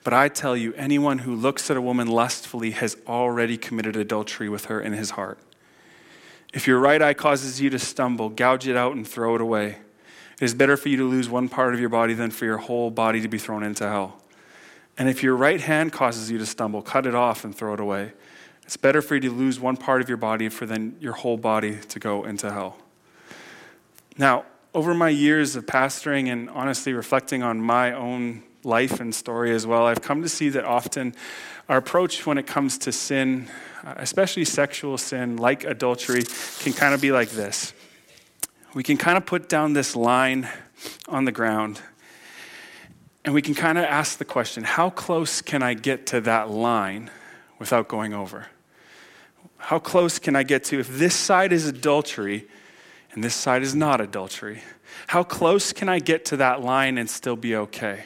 But 0.04 0.12
I 0.12 0.28
tell 0.28 0.56
you, 0.56 0.72
anyone 0.75 1.19
who 1.19 1.34
looks 1.34 1.70
at 1.70 1.76
a 1.76 1.81
woman 1.81 2.08
lustfully 2.08 2.72
has 2.72 2.96
already 3.06 3.56
committed 3.56 3.96
adultery 3.96 4.48
with 4.48 4.67
her 4.67 4.81
in 4.81 4.93
his 4.93 5.10
heart. 5.10 5.38
If 6.53 6.67
your 6.67 6.79
right 6.79 7.03
eye 7.03 7.15
causes 7.15 7.60
you 7.60 7.70
to 7.70 7.79
stumble, 7.79 8.29
gouge 8.29 8.67
it 8.67 8.76
out 8.76 8.94
and 8.94 9.06
throw 9.06 9.34
it 9.34 9.41
away. 9.41 9.79
It 10.41 10.44
is 10.44 10.55
better 10.55 10.76
for 10.76 10.88
you 10.88 10.96
to 10.98 11.05
lose 11.05 11.29
one 11.29 11.48
part 11.48 11.74
of 11.74 11.81
your 11.81 11.88
body 11.88 12.15
than 12.15 12.31
for 12.31 12.44
your 12.44 12.58
whole 12.58 12.91
body 12.91 13.20
to 13.20 13.29
be 13.29 13.38
thrown 13.38 13.62
into 13.62 13.88
hell. 13.88 14.22
And 14.98 15.08
if 15.08 15.22
your 15.22 15.36
right 15.36 15.60
hand 15.60 15.93
causes 15.93 16.31
you 16.31 16.38
to 16.38 16.46
stumble, 16.46 16.82
cut 16.82 17.06
it 17.06 17.15
off 17.15 17.44
and 17.44 17.55
throw 17.55 17.74
it 17.74 17.81
away. 17.81 18.12
It's 18.67 18.77
better 18.77 19.01
for 19.01 19.15
you 19.15 19.20
to 19.23 19.31
lose 19.31 19.61
one 19.61 19.77
part 19.77 20.03
of 20.03 20.08
your 20.08 20.19
body 20.19 20.49
for 20.49 20.67
then 20.67 20.96
your 21.01 21.13
whole 21.13 21.37
body 21.37 21.79
to 21.89 22.01
go 22.01 22.25
into 22.25 22.53
hell. 22.53 22.77
Now, 24.19 24.44
over 24.75 24.93
my 24.93 25.08
years 25.08 25.55
of 25.55 25.67
pastoring 25.67 26.31
and 26.31 26.51
honestly 26.51 26.93
reflecting 26.93 27.44
on 27.44 27.61
my 27.61 27.93
own 27.93 28.43
life 28.65 28.99
and 28.99 29.15
story 29.15 29.55
as 29.55 29.67
well, 29.69 29.87
I've 29.87 30.03
come 30.03 30.20
to 30.23 30.29
see 30.29 30.49
that 30.49 30.65
often 30.65 31.15
our 31.69 31.77
approach 31.77 32.27
when 32.27 32.39
it 32.39 32.46
comes 32.49 32.77
to 32.79 32.93
sin, 32.93 33.49
especially 33.85 34.44
sexual 34.44 34.99
sin, 34.99 35.37
like 35.37 35.63
adultery, 35.63 36.25
can 36.58 36.73
kind 36.73 36.93
of 36.93 37.01
be 37.01 37.13
like 37.13 37.31
this. 37.31 37.73
We 38.75 38.82
can 38.82 38.96
kind 38.96 39.17
of 39.17 39.25
put 39.25 39.49
down 39.49 39.75
this 39.75 39.94
line 39.94 40.49
on 41.08 41.25
the 41.25 41.32
ground 41.32 41.81
and 43.25 43.32
we 43.32 43.43
can 43.43 43.55
kind 43.55 43.79
of 43.79 43.85
ask 43.85 44.19
the 44.19 44.25
question 44.25 44.65
how 44.65 44.91
close 44.91 45.41
can 45.41 45.63
I 45.63 45.75
get 45.75 46.06
to 46.06 46.20
that 46.23 46.51
line 46.51 47.11
without 47.58 47.87
going 47.87 48.13
over? 48.13 48.49
How 49.67 49.81
close 49.81 50.20
can 50.20 50.37
I 50.37 50.44
get 50.44 50.63
to 50.67 50.79
if 50.79 50.87
this 50.87 51.13
side 51.13 51.53
is 51.53 51.67
adultery 51.67 52.46
and 53.11 53.25
this 53.25 53.35
side 53.35 53.65
is 53.65 53.75
not 53.75 54.01
adultery? 54.01 54.63
How 55.08 55.25
close 55.25 55.73
can 55.73 55.89
I 55.89 55.99
get 55.99 56.25
to 56.27 56.37
that 56.37 56.63
line 56.63 56.99
and 56.99 57.11
still 57.11 57.35
be 57.35 57.56
okay? 57.56 58.05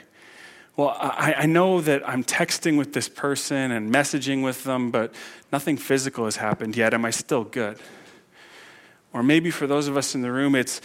Well, 0.75 0.97
I, 0.99 1.35
I, 1.41 1.45
know 1.45 1.83
that 1.83 2.09
I'm 2.09 2.25
texting 2.25 2.79
with 2.79 2.95
this 2.95 3.11
person 3.11 3.73
and 3.73 3.93
messaging 3.93 4.43
with 4.43 4.65
them, 4.65 4.91
but 4.91 5.15
nothing 5.53 5.77
physical 5.77 6.25
has 6.25 6.37
happened 6.37 6.79
yet. 6.79 6.95
Am 6.95 7.05
I 7.05 7.11
still 7.11 7.45
good? 7.45 7.79
Or 9.13 9.23
maybe 9.23 9.51
for 9.51 9.67
those 9.67 9.87
of 9.87 9.99
us 9.99 10.15
in 10.15 10.23
the 10.23 10.33
room, 10.33 10.55
it's 10.55 10.81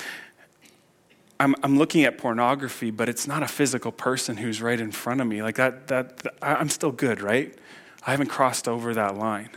I'm, 1.39 1.55
I'm 1.63 1.77
looking 1.77 2.03
at 2.03 2.17
pornography, 2.17 2.91
but 2.91 3.07
it's 3.07 3.27
not 3.27 3.43
a 3.43 3.47
physical 3.47 3.93
person 3.93 4.35
who's 4.35 4.61
right 4.61 4.81
in 4.81 4.91
front 4.91 5.21
of 5.21 5.27
me. 5.27 5.41
Like 5.41 5.55
that, 5.55 5.87
that, 5.87 6.17
that 6.17 6.35
I'm 6.41 6.67
still 6.67 6.91
good, 6.91 7.21
right? 7.21 7.57
I 8.05 8.11
haven't 8.11 8.27
crossed 8.27 8.67
over 8.67 8.93
that 8.93 9.15
line. 9.15 9.51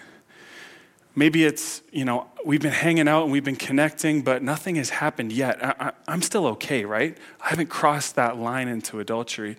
Maybe 1.19 1.45
it's, 1.45 1.83
you 1.91 2.05
know, 2.05 2.29
we've 2.45 2.63
been 2.63 2.71
hanging 2.71 3.09
out 3.09 3.25
and 3.25 3.33
we've 3.33 3.43
been 3.43 3.57
connecting, 3.57 4.23
but 4.23 4.41
nothing 4.41 4.77
has 4.77 4.89
happened 4.89 5.33
yet. 5.33 5.59
I, 5.61 5.91
am 6.07 6.23
still 6.23 6.47
okay, 6.47 6.85
right? 6.85 7.19
I 7.41 7.49
haven't 7.49 7.71
crossed 7.71 8.15
that 8.15 8.37
line 8.37 8.69
into 8.69 9.01
adultery. 9.01 9.57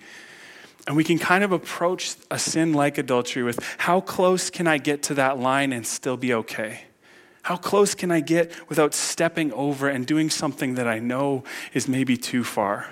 And 0.87 0.95
we 0.95 1.03
can 1.03 1.19
kind 1.19 1.43
of 1.43 1.51
approach 1.51 2.15
a 2.31 2.39
sin 2.39 2.71
like 2.71 2.97
adultery 2.97 3.43
with 3.43 3.59
how 3.77 3.99
close 3.99 4.49
can 4.49 4.67
I 4.67 4.77
get 4.77 5.03
to 5.03 5.13
that 5.15 5.37
line 5.37 5.73
and 5.73 5.85
still 5.85 6.15
be 6.15 6.33
okay? 6.33 6.83
How 7.41 7.57
close 7.57 7.93
can 7.93 8.09
I 8.09 8.21
get 8.21 8.53
without 8.69 8.93
stepping 8.93 9.51
over 9.51 9.89
and 9.89 10.07
doing 10.07 10.29
something 10.29 10.75
that 10.75 10.87
I 10.87 10.99
know 10.99 11.43
is 11.73 11.89
maybe 11.89 12.15
too 12.15 12.45
far? 12.45 12.87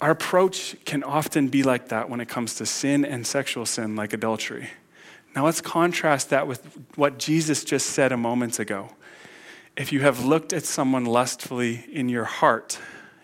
Our 0.00 0.12
approach 0.12 0.76
can 0.84 1.02
often 1.02 1.48
be 1.48 1.64
like 1.64 1.88
that 1.88 2.08
when 2.08 2.20
it 2.20 2.28
comes 2.28 2.54
to 2.54 2.64
sin 2.64 3.04
and 3.04 3.26
sexual 3.26 3.66
sin, 3.66 3.96
like 3.96 4.12
adultery. 4.12 4.70
Now 5.34 5.44
let's 5.46 5.60
contrast 5.60 6.30
that 6.30 6.46
with 6.46 6.78
what 6.96 7.18
Jesus 7.18 7.64
just 7.64 7.90
said 7.90 8.12
a 8.12 8.16
moment 8.16 8.58
ago. 8.58 8.90
If 9.76 9.92
you 9.92 10.00
have 10.00 10.24
looked 10.24 10.52
at 10.52 10.64
someone 10.64 11.06
lustfully 11.06 11.86
in 11.90 12.08
your 12.10 12.24
heart, 12.24 12.78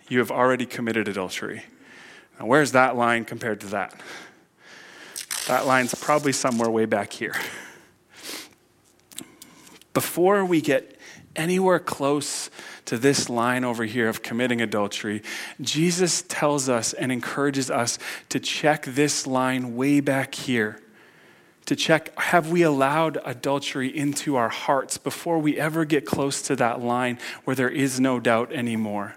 you 0.09 0.19
have 0.21 0.31
already 0.31 0.65
committed 0.65 1.07
adultery. 1.07 1.65
Now, 2.41 2.47
where's 2.47 2.73
that 2.73 2.97
line 2.97 3.25
compared 3.27 3.61
to 3.61 3.67
that? 3.69 4.01
That 5.47 5.67
line's 5.67 5.95
probably 5.95 6.33
somewhere 6.33 6.71
way 6.71 6.87
back 6.87 7.13
here. 7.13 7.35
Before 9.93 10.45
we 10.45 10.61
get 10.61 10.99
anywhere 11.37 11.79
close 11.79 12.51
to 12.87 12.97
this 12.97 13.29
line 13.29 13.65
over 13.65 13.85
here 13.85 14.09
of 14.09 14.23
committing 14.23 14.61
adultery, 14.63 15.23
Jesus 15.61 16.23
tells 16.23 16.69
us 16.69 16.95
and 16.95 17.13
encourages 17.13 17.71
us 17.71 17.99
to 18.31 18.41
check 18.41 18.85
this 18.85 19.27
line 19.27 19.77
way 19.77 20.01
back 20.01 20.35
here. 20.35 20.81
To 21.69 21.77
check, 21.77 22.19
have 22.19 22.49
we 22.49 22.63
allowed 22.63 23.19
adultery 23.27 23.95
into 23.95 24.37
our 24.37 24.49
hearts 24.49 24.97
before 24.97 25.39
we 25.39 25.59
ever 25.59 25.85
get 25.85 26.07
close 26.07 26.41
to 26.43 26.57
that 26.57 26.81
line 26.81 27.19
where 27.45 27.55
there 27.55 27.69
is 27.69 28.01
no 28.01 28.19
doubt 28.19 28.55
anymore? 28.55 29.17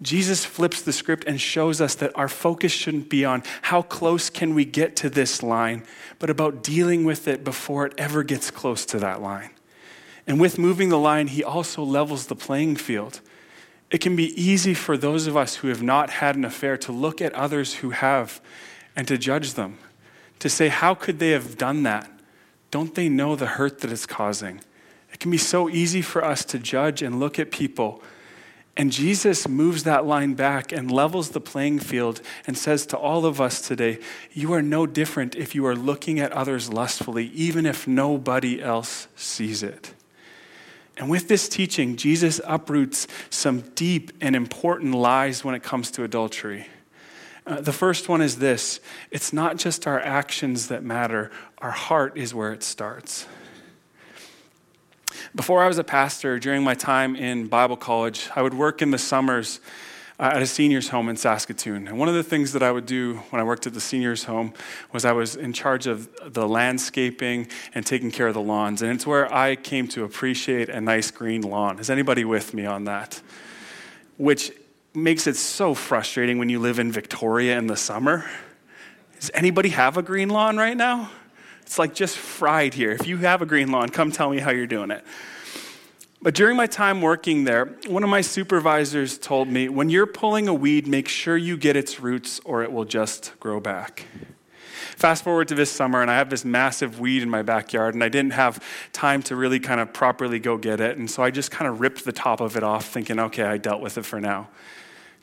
Jesus 0.00 0.44
flips 0.44 0.80
the 0.80 0.92
script 0.92 1.24
and 1.26 1.40
shows 1.40 1.80
us 1.80 1.96
that 1.96 2.16
our 2.16 2.28
focus 2.28 2.70
shouldn't 2.70 3.08
be 3.08 3.24
on 3.24 3.42
how 3.62 3.82
close 3.82 4.30
can 4.30 4.54
we 4.54 4.64
get 4.64 4.94
to 4.94 5.10
this 5.10 5.42
line, 5.42 5.82
but 6.20 6.30
about 6.30 6.62
dealing 6.62 7.02
with 7.02 7.26
it 7.26 7.42
before 7.42 7.86
it 7.86 7.94
ever 7.98 8.22
gets 8.22 8.52
close 8.52 8.86
to 8.86 9.00
that 9.00 9.20
line. 9.20 9.50
And 10.24 10.40
with 10.40 10.60
moving 10.60 10.88
the 10.88 11.00
line, 11.00 11.26
he 11.26 11.42
also 11.42 11.82
levels 11.82 12.28
the 12.28 12.36
playing 12.36 12.76
field. 12.76 13.20
It 13.90 13.98
can 13.98 14.14
be 14.14 14.40
easy 14.40 14.74
for 14.74 14.96
those 14.96 15.26
of 15.26 15.36
us 15.36 15.56
who 15.56 15.66
have 15.66 15.82
not 15.82 16.10
had 16.10 16.36
an 16.36 16.44
affair 16.44 16.76
to 16.76 16.92
look 16.92 17.20
at 17.20 17.32
others 17.32 17.74
who 17.74 17.90
have 17.90 18.40
and 18.94 19.08
to 19.08 19.18
judge 19.18 19.54
them, 19.54 19.78
to 20.42 20.48
say, 20.48 20.66
How 20.66 20.92
could 20.92 21.20
they 21.20 21.30
have 21.30 21.56
done 21.56 21.84
that? 21.84 22.10
Don't 22.72 22.96
they 22.96 23.08
know 23.08 23.36
the 23.36 23.46
hurt 23.46 23.78
that 23.80 23.92
it's 23.92 24.06
causing? 24.06 24.60
It 25.12 25.20
can 25.20 25.30
be 25.30 25.38
so 25.38 25.70
easy 25.70 26.02
for 26.02 26.24
us 26.24 26.44
to 26.46 26.58
judge 26.58 27.00
and 27.00 27.20
look 27.20 27.38
at 27.38 27.52
people. 27.52 28.02
And 28.76 28.90
Jesus 28.90 29.46
moves 29.46 29.84
that 29.84 30.04
line 30.04 30.34
back 30.34 30.72
and 30.72 30.90
levels 30.90 31.30
the 31.30 31.40
playing 31.40 31.78
field 31.78 32.22
and 32.44 32.58
says 32.58 32.86
to 32.86 32.96
all 32.96 33.24
of 33.24 33.40
us 33.40 33.60
today, 33.60 34.00
You 34.32 34.52
are 34.52 34.62
no 34.62 34.84
different 34.84 35.36
if 35.36 35.54
you 35.54 35.64
are 35.64 35.76
looking 35.76 36.18
at 36.18 36.32
others 36.32 36.72
lustfully, 36.72 37.26
even 37.26 37.64
if 37.64 37.86
nobody 37.86 38.60
else 38.60 39.06
sees 39.14 39.62
it. 39.62 39.94
And 40.96 41.08
with 41.08 41.28
this 41.28 41.48
teaching, 41.48 41.94
Jesus 41.94 42.40
uproots 42.44 43.06
some 43.30 43.60
deep 43.76 44.10
and 44.20 44.34
important 44.34 44.92
lies 44.96 45.44
when 45.44 45.54
it 45.54 45.62
comes 45.62 45.92
to 45.92 46.02
adultery. 46.02 46.66
Uh, 47.44 47.60
the 47.60 47.72
first 47.72 48.08
one 48.08 48.20
is 48.20 48.38
this 48.38 48.80
it's 49.10 49.32
not 49.32 49.56
just 49.56 49.86
our 49.86 50.00
actions 50.00 50.68
that 50.68 50.84
matter, 50.84 51.30
our 51.58 51.70
heart 51.70 52.16
is 52.16 52.34
where 52.34 52.52
it 52.52 52.62
starts. 52.62 53.26
Before 55.34 55.62
I 55.62 55.66
was 55.66 55.78
a 55.78 55.84
pastor, 55.84 56.38
during 56.38 56.62
my 56.62 56.74
time 56.74 57.16
in 57.16 57.46
Bible 57.46 57.76
college, 57.76 58.28
I 58.34 58.42
would 58.42 58.54
work 58.54 58.82
in 58.82 58.90
the 58.90 58.98
summers 58.98 59.60
uh, 60.18 60.30
at 60.34 60.42
a 60.42 60.46
seniors 60.46 60.88
home 60.88 61.08
in 61.08 61.16
Saskatoon. 61.16 61.88
And 61.88 61.98
one 61.98 62.08
of 62.08 62.14
the 62.14 62.22
things 62.22 62.52
that 62.52 62.62
I 62.62 62.70
would 62.70 62.86
do 62.86 63.16
when 63.30 63.40
I 63.40 63.44
worked 63.44 63.66
at 63.66 63.74
the 63.74 63.80
seniors 63.80 64.24
home 64.24 64.52
was 64.92 65.04
I 65.04 65.12
was 65.12 65.36
in 65.36 65.52
charge 65.52 65.86
of 65.86 66.08
the 66.32 66.46
landscaping 66.46 67.48
and 67.74 67.84
taking 67.84 68.10
care 68.10 68.28
of 68.28 68.34
the 68.34 68.40
lawns. 68.40 68.82
And 68.82 68.92
it's 68.92 69.06
where 69.06 69.32
I 69.32 69.56
came 69.56 69.88
to 69.88 70.04
appreciate 70.04 70.68
a 70.68 70.80
nice 70.80 71.10
green 71.10 71.42
lawn. 71.42 71.78
Is 71.78 71.90
anybody 71.90 72.24
with 72.24 72.54
me 72.54 72.66
on 72.66 72.84
that? 72.84 73.20
Which 74.16 74.52
makes 74.94 75.26
it 75.26 75.36
so 75.36 75.74
frustrating 75.74 76.38
when 76.38 76.48
you 76.48 76.58
live 76.58 76.78
in 76.78 76.92
Victoria 76.92 77.58
in 77.58 77.66
the 77.66 77.76
summer. 77.76 78.24
Does 79.18 79.30
anybody 79.34 79.70
have 79.70 79.96
a 79.96 80.02
green 80.02 80.28
lawn 80.28 80.56
right 80.56 80.76
now? 80.76 81.10
It's 81.62 81.78
like 81.78 81.94
just 81.94 82.18
fried 82.18 82.74
here. 82.74 82.90
If 82.90 83.06
you 83.06 83.18
have 83.18 83.40
a 83.40 83.46
green 83.46 83.70
lawn, 83.70 83.88
come 83.88 84.12
tell 84.12 84.30
me 84.30 84.38
how 84.38 84.50
you're 84.50 84.66
doing 84.66 84.90
it. 84.90 85.04
But 86.20 86.34
during 86.34 86.56
my 86.56 86.66
time 86.66 87.00
working 87.00 87.44
there, 87.44 87.66
one 87.88 88.04
of 88.04 88.10
my 88.10 88.20
supervisors 88.20 89.18
told 89.18 89.48
me 89.48 89.68
when 89.68 89.90
you're 89.90 90.06
pulling 90.06 90.46
a 90.46 90.54
weed, 90.54 90.86
make 90.86 91.08
sure 91.08 91.36
you 91.36 91.56
get 91.56 91.74
its 91.74 91.98
roots 91.98 92.40
or 92.44 92.62
it 92.62 92.70
will 92.70 92.84
just 92.84 93.32
grow 93.40 93.58
back. 93.58 94.06
Fast 94.96 95.24
forward 95.24 95.48
to 95.48 95.54
this 95.54 95.70
summer, 95.70 96.00
and 96.00 96.10
I 96.10 96.14
have 96.14 96.30
this 96.30 96.44
massive 96.44 97.00
weed 97.00 97.22
in 97.22 97.30
my 97.30 97.42
backyard, 97.42 97.94
and 97.94 98.04
I 98.04 98.08
didn't 98.08 98.34
have 98.34 98.62
time 98.92 99.22
to 99.24 99.34
really 99.34 99.58
kind 99.58 99.80
of 99.80 99.92
properly 99.92 100.38
go 100.38 100.56
get 100.56 100.80
it. 100.80 100.96
And 100.96 101.10
so 101.10 101.22
I 101.24 101.30
just 101.30 101.50
kind 101.50 101.68
of 101.68 101.80
ripped 101.80 102.04
the 102.04 102.12
top 102.12 102.40
of 102.40 102.56
it 102.56 102.62
off, 102.62 102.86
thinking, 102.86 103.18
okay, 103.18 103.42
I 103.42 103.56
dealt 103.56 103.80
with 103.80 103.98
it 103.98 104.04
for 104.04 104.20
now. 104.20 104.48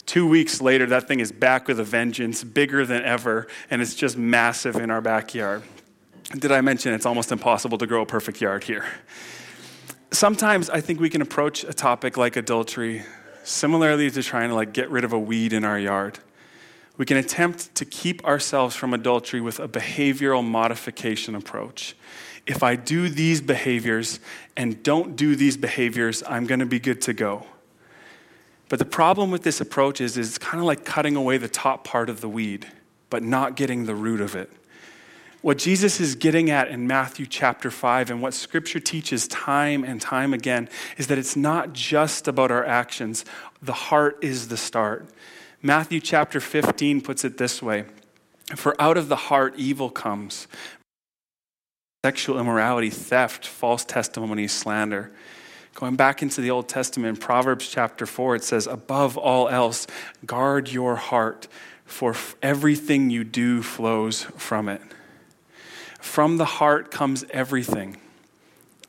Two 0.09 0.25
weeks 0.25 0.59
later, 0.59 0.87
that 0.87 1.07
thing 1.07 1.19
is 1.19 1.31
back 1.31 1.67
with 1.67 1.79
a 1.79 1.83
vengeance, 1.83 2.43
bigger 2.43 2.83
than 2.83 3.03
ever, 3.03 3.45
and 3.69 3.79
it's 3.79 3.93
just 3.93 4.17
massive 4.17 4.75
in 4.77 4.89
our 4.89 5.01
backyard. 5.01 5.61
Did 6.35 6.51
I 6.51 6.61
mention 6.61 6.95
it's 6.95 7.05
almost 7.05 7.31
impossible 7.31 7.77
to 7.77 7.85
grow 7.85 8.01
a 8.01 8.05
perfect 8.07 8.41
yard 8.41 8.63
here? 8.63 8.87
sometimes 10.11 10.67
I 10.67 10.81
think 10.81 10.99
we 10.99 11.11
can 11.11 11.21
approach 11.21 11.63
a 11.63 11.75
topic 11.75 12.17
like 12.17 12.37
adultery 12.37 13.03
similarly 13.43 14.09
to 14.09 14.23
trying 14.23 14.49
to 14.49 14.55
like 14.55 14.73
get 14.73 14.89
rid 14.89 15.03
of 15.03 15.13
a 15.13 15.19
weed 15.19 15.53
in 15.53 15.63
our 15.63 15.77
yard. 15.77 16.17
We 16.97 17.05
can 17.05 17.17
attempt 17.17 17.75
to 17.75 17.85
keep 17.85 18.25
ourselves 18.25 18.75
from 18.75 18.95
adultery 18.95 19.41
with 19.41 19.59
a 19.59 19.67
behavioral 19.67 20.43
modification 20.43 21.35
approach. 21.35 21.95
If 22.47 22.63
I 22.63 22.75
do 22.75 23.09
these 23.09 23.41
behaviors 23.41 24.19
and 24.57 24.81
don't 24.81 25.15
do 25.15 25.35
these 25.35 25.55
behaviors, 25.55 26.23
I'm 26.27 26.47
going 26.47 26.61
to 26.61 26.65
be 26.65 26.79
good 26.79 26.99
to 27.03 27.13
go. 27.13 27.45
But 28.69 28.79
the 28.79 28.85
problem 28.85 29.31
with 29.31 29.43
this 29.43 29.59
approach 29.59 29.99
is, 29.99 30.15
is 30.15 30.29
it's 30.29 30.37
kind 30.37 30.59
of 30.59 30.65
like 30.65 30.85
cutting 30.85 31.15
away 31.15 31.37
the 31.37 31.49
top 31.49 31.83
part 31.83 32.09
of 32.09 32.21
the 32.21 32.29
weed, 32.29 32.67
but 33.09 33.23
not 33.23 33.55
getting 33.55 33.85
the 33.85 33.95
root 33.95 34.21
of 34.21 34.35
it. 34.35 34.51
What 35.41 35.57
Jesus 35.57 35.99
is 35.99 36.15
getting 36.15 36.49
at 36.49 36.67
in 36.67 36.85
Matthew 36.85 37.25
chapter 37.25 37.71
5 37.71 38.11
and 38.11 38.21
what 38.21 38.33
scripture 38.33 38.79
teaches 38.79 39.27
time 39.27 39.83
and 39.83 39.99
time 39.99 40.33
again 40.33 40.69
is 40.97 41.07
that 41.07 41.17
it's 41.17 41.35
not 41.35 41.73
just 41.73 42.27
about 42.27 42.51
our 42.51 42.65
actions, 42.65 43.23
the 43.61 43.73
heart 43.73 44.17
is 44.21 44.49
the 44.49 44.57
start. 44.57 45.09
Matthew 45.61 46.01
chapter 46.01 46.39
15 46.39 47.01
puts 47.01 47.23
it 47.23 47.37
this 47.37 47.61
way 47.61 47.85
For 48.55 48.79
out 48.81 48.97
of 48.97 49.07
the 49.07 49.15
heart 49.15 49.55
evil 49.57 49.89
comes 49.89 50.47
sexual 52.05 52.39
immorality, 52.39 52.89
theft, 52.89 53.45
false 53.45 53.83
testimony, 53.83 54.47
slander. 54.47 55.11
Going 55.79 55.95
back 55.95 56.21
into 56.21 56.41
the 56.41 56.51
Old 56.51 56.67
Testament, 56.67 57.21
Proverbs 57.21 57.69
chapter 57.69 58.05
4, 58.05 58.35
it 58.35 58.43
says, 58.43 58.67
Above 58.67 59.17
all 59.17 59.47
else, 59.47 59.87
guard 60.25 60.69
your 60.69 60.97
heart, 60.97 61.47
for 61.85 62.13
everything 62.41 63.09
you 63.09 63.23
do 63.23 63.63
flows 63.63 64.23
from 64.35 64.67
it. 64.67 64.81
From 66.01 66.35
the 66.35 66.43
heart 66.43 66.91
comes 66.91 67.23
everything. 67.29 67.95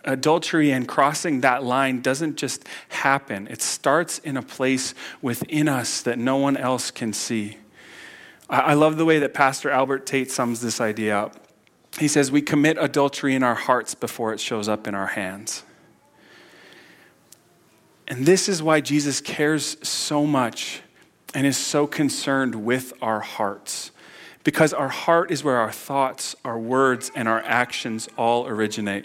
Adultery 0.02 0.72
and 0.72 0.88
crossing 0.88 1.42
that 1.42 1.62
line 1.62 2.00
doesn't 2.00 2.34
just 2.34 2.66
happen, 2.88 3.46
it 3.46 3.62
starts 3.62 4.18
in 4.18 4.36
a 4.36 4.42
place 4.42 4.92
within 5.22 5.68
us 5.68 6.02
that 6.02 6.18
no 6.18 6.38
one 6.38 6.56
else 6.56 6.90
can 6.90 7.12
see. 7.12 7.58
I 8.48 8.74
love 8.74 8.96
the 8.96 9.04
way 9.04 9.20
that 9.20 9.32
Pastor 9.32 9.70
Albert 9.70 10.06
Tate 10.06 10.32
sums 10.32 10.60
this 10.60 10.80
idea 10.80 11.16
up. 11.16 11.36
He 12.00 12.08
says, 12.08 12.32
We 12.32 12.42
commit 12.42 12.78
adultery 12.80 13.36
in 13.36 13.44
our 13.44 13.54
hearts 13.54 13.94
before 13.94 14.32
it 14.32 14.40
shows 14.40 14.68
up 14.68 14.88
in 14.88 14.96
our 14.96 15.06
hands. 15.06 15.62
And 18.10 18.26
this 18.26 18.48
is 18.48 18.60
why 18.60 18.80
Jesus 18.80 19.20
cares 19.20 19.76
so 19.88 20.26
much 20.26 20.82
and 21.32 21.46
is 21.46 21.56
so 21.56 21.86
concerned 21.86 22.56
with 22.56 22.92
our 23.00 23.20
hearts 23.20 23.92
because 24.42 24.72
our 24.72 24.88
heart 24.88 25.30
is 25.30 25.44
where 25.44 25.58
our 25.58 25.70
thoughts, 25.70 26.34
our 26.44 26.58
words, 26.58 27.12
and 27.14 27.28
our 27.28 27.40
actions 27.42 28.08
all 28.18 28.48
originate. 28.48 29.04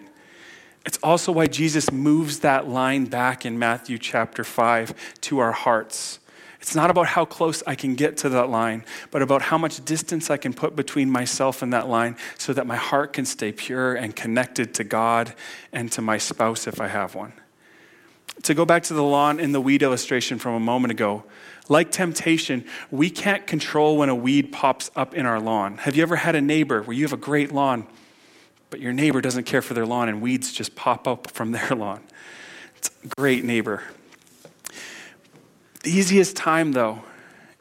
It's 0.88 0.98
also 1.04 1.32
why 1.32 1.46
Jesus 1.46 1.92
moves 1.92 2.40
that 2.40 2.68
line 2.68 3.06
back 3.06 3.46
in 3.46 3.60
Matthew 3.60 4.00
chapter 4.00 4.44
5 4.44 5.20
to 5.22 5.38
our 5.38 5.52
hearts. 5.52 6.20
It's 6.60 6.76
not 6.76 6.90
about 6.90 7.06
how 7.06 7.26
close 7.26 7.62
I 7.68 7.76
can 7.76 7.94
get 7.94 8.18
to 8.18 8.30
that 8.30 8.50
line, 8.50 8.86
but 9.12 9.22
about 9.22 9.44
how 9.44 9.58
much 9.60 9.86
distance 9.86 10.32
I 10.32 10.38
can 10.38 10.52
put 10.52 10.76
between 10.76 11.12
myself 11.12 11.62
and 11.62 11.72
that 11.74 11.88
line 11.88 12.16
so 12.40 12.54
that 12.54 12.66
my 12.66 12.76
heart 12.76 13.14
can 13.14 13.26
stay 13.26 13.52
pure 13.52 13.94
and 13.94 14.16
connected 14.16 14.74
to 14.76 14.84
God 14.84 15.36
and 15.72 15.92
to 15.92 16.02
my 16.02 16.18
spouse 16.18 16.66
if 16.66 16.82
I 16.82 16.88
have 16.88 17.14
one. 17.14 17.34
To 18.44 18.54
go 18.54 18.66
back 18.66 18.84
to 18.84 18.94
the 18.94 19.04
lawn 19.04 19.40
in 19.40 19.52
the 19.54 19.62
weed 19.62 19.82
illustration 19.82 20.38
from 20.38 20.54
a 20.54 20.60
moment 20.60 20.92
ago, 20.92 21.24
like 21.68 21.92
temptation, 21.92 22.66
we 22.92 23.10
can't 23.10 23.48
control 23.48 23.98
when 23.98 24.10
a 24.10 24.16
weed 24.16 24.52
pops 24.52 24.92
up 24.96 25.16
in 25.16 25.26
our 25.26 25.40
lawn. 25.40 25.78
Have 25.78 25.96
you 25.96 26.04
ever 26.04 26.16
had 26.16 26.36
a 26.36 26.42
neighbor 26.42 26.84
where 26.84 26.96
you 26.96 27.04
have 27.04 27.14
a 27.14 27.18
great 27.18 27.52
lawn, 27.52 27.88
but 28.70 28.82
your 28.82 28.94
neighbor 28.94 29.22
doesn't 29.22 29.46
care 29.46 29.62
for 29.62 29.74
their 29.74 29.86
lawn 29.86 30.10
and 30.10 30.22
weeds 30.22 30.52
just 30.52 30.76
pop 30.76 31.08
up 31.08 31.32
from 31.32 31.52
their 31.52 31.70
lawn. 31.70 32.02
It's 32.78 32.92
a 33.04 33.08
great 33.16 33.44
neighbor. 33.44 33.84
The 35.84 35.92
easiest 35.92 36.36
time, 36.36 36.72
though, 36.72 37.04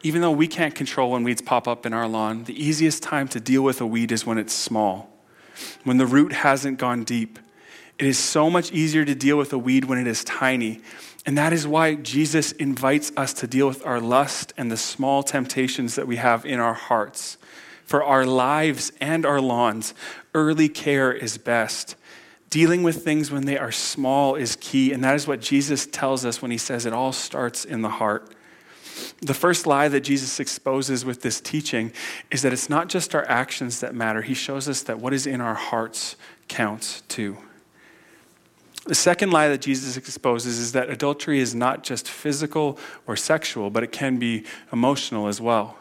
even 0.02 0.20
though 0.20 0.32
we 0.32 0.48
can't 0.48 0.74
control 0.74 1.12
when 1.12 1.22
weeds 1.24 1.42
pop 1.42 1.68
up 1.68 1.86
in 1.86 1.92
our 1.92 2.08
lawn, 2.08 2.44
the 2.44 2.62
easiest 2.62 3.02
time 3.02 3.28
to 3.28 3.40
deal 3.40 3.62
with 3.62 3.80
a 3.80 3.86
weed 3.86 4.12
is 4.12 4.26
when 4.26 4.38
it's 4.38 4.52
small, 4.52 5.10
when 5.84 5.98
the 5.98 6.06
root 6.06 6.32
hasn't 6.32 6.78
gone 6.78 7.04
deep. 7.04 7.38
It 7.98 8.06
is 8.06 8.18
so 8.18 8.50
much 8.50 8.72
easier 8.72 9.04
to 9.04 9.14
deal 9.14 9.36
with 9.36 9.52
a 9.52 9.58
weed 9.58 9.84
when 9.84 9.98
it 9.98 10.06
is 10.06 10.24
tiny. 10.24 10.80
And 11.26 11.38
that 11.38 11.52
is 11.52 11.66
why 11.66 11.94
Jesus 11.94 12.52
invites 12.52 13.12
us 13.16 13.32
to 13.34 13.46
deal 13.46 13.68
with 13.68 13.86
our 13.86 14.00
lust 14.00 14.52
and 14.56 14.70
the 14.70 14.76
small 14.76 15.22
temptations 15.22 15.94
that 15.94 16.06
we 16.06 16.16
have 16.16 16.44
in 16.44 16.60
our 16.60 16.74
hearts. 16.74 17.38
For 17.84 18.02
our 18.02 18.26
lives 18.26 18.92
and 19.00 19.24
our 19.24 19.40
lawns, 19.40 19.94
early 20.34 20.68
care 20.68 21.12
is 21.12 21.38
best. 21.38 21.96
Dealing 22.50 22.82
with 22.82 23.04
things 23.04 23.30
when 23.30 23.46
they 23.46 23.58
are 23.58 23.72
small 23.72 24.34
is 24.34 24.56
key, 24.60 24.92
and 24.92 25.02
that 25.02 25.14
is 25.14 25.26
what 25.26 25.40
Jesus 25.40 25.86
tells 25.86 26.24
us 26.24 26.40
when 26.40 26.50
he 26.50 26.58
says 26.58 26.86
it 26.86 26.92
all 26.92 27.12
starts 27.12 27.64
in 27.64 27.82
the 27.82 27.88
heart. 27.88 28.34
The 29.20 29.34
first 29.34 29.66
lie 29.66 29.88
that 29.88 30.00
Jesus 30.00 30.38
exposes 30.38 31.04
with 31.04 31.22
this 31.22 31.40
teaching 31.40 31.92
is 32.30 32.42
that 32.42 32.52
it's 32.52 32.68
not 32.68 32.88
just 32.88 33.14
our 33.14 33.26
actions 33.28 33.80
that 33.80 33.94
matter. 33.94 34.22
He 34.22 34.34
shows 34.34 34.68
us 34.68 34.82
that 34.82 34.98
what 34.98 35.12
is 35.12 35.26
in 35.26 35.40
our 35.40 35.54
hearts 35.54 36.16
counts 36.48 37.02
too. 37.08 37.38
The 38.84 38.94
second 38.94 39.30
lie 39.30 39.48
that 39.48 39.62
Jesus 39.62 39.96
exposes 39.96 40.58
is 40.58 40.72
that 40.72 40.90
adultery 40.90 41.40
is 41.40 41.54
not 41.54 41.82
just 41.82 42.06
physical 42.06 42.78
or 43.06 43.16
sexual, 43.16 43.70
but 43.70 43.82
it 43.82 43.92
can 43.92 44.18
be 44.18 44.44
emotional 44.72 45.26
as 45.26 45.40
well. 45.40 45.78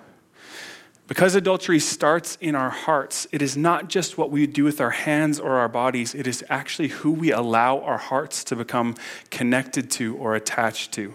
Because 1.07 1.36
adultery 1.36 1.79
starts 1.79 2.38
in 2.39 2.55
our 2.55 2.69
hearts, 2.69 3.27
it 3.33 3.41
is 3.41 3.57
not 3.57 3.89
just 3.89 4.17
what 4.17 4.31
we 4.31 4.48
do 4.48 4.63
with 4.63 4.79
our 4.79 4.91
hands 4.91 5.38
or 5.38 5.57
our 5.57 5.67
bodies, 5.67 6.15
it 6.15 6.27
is 6.27 6.45
actually 6.50 6.88
who 6.88 7.12
we 7.12 7.31
allow 7.31 7.79
our 7.81 7.98
hearts 7.98 8.43
to 8.45 8.55
become 8.55 8.95
connected 9.29 9.91
to 9.91 10.15
or 10.15 10.36
attached 10.36 10.93
to. 10.93 11.13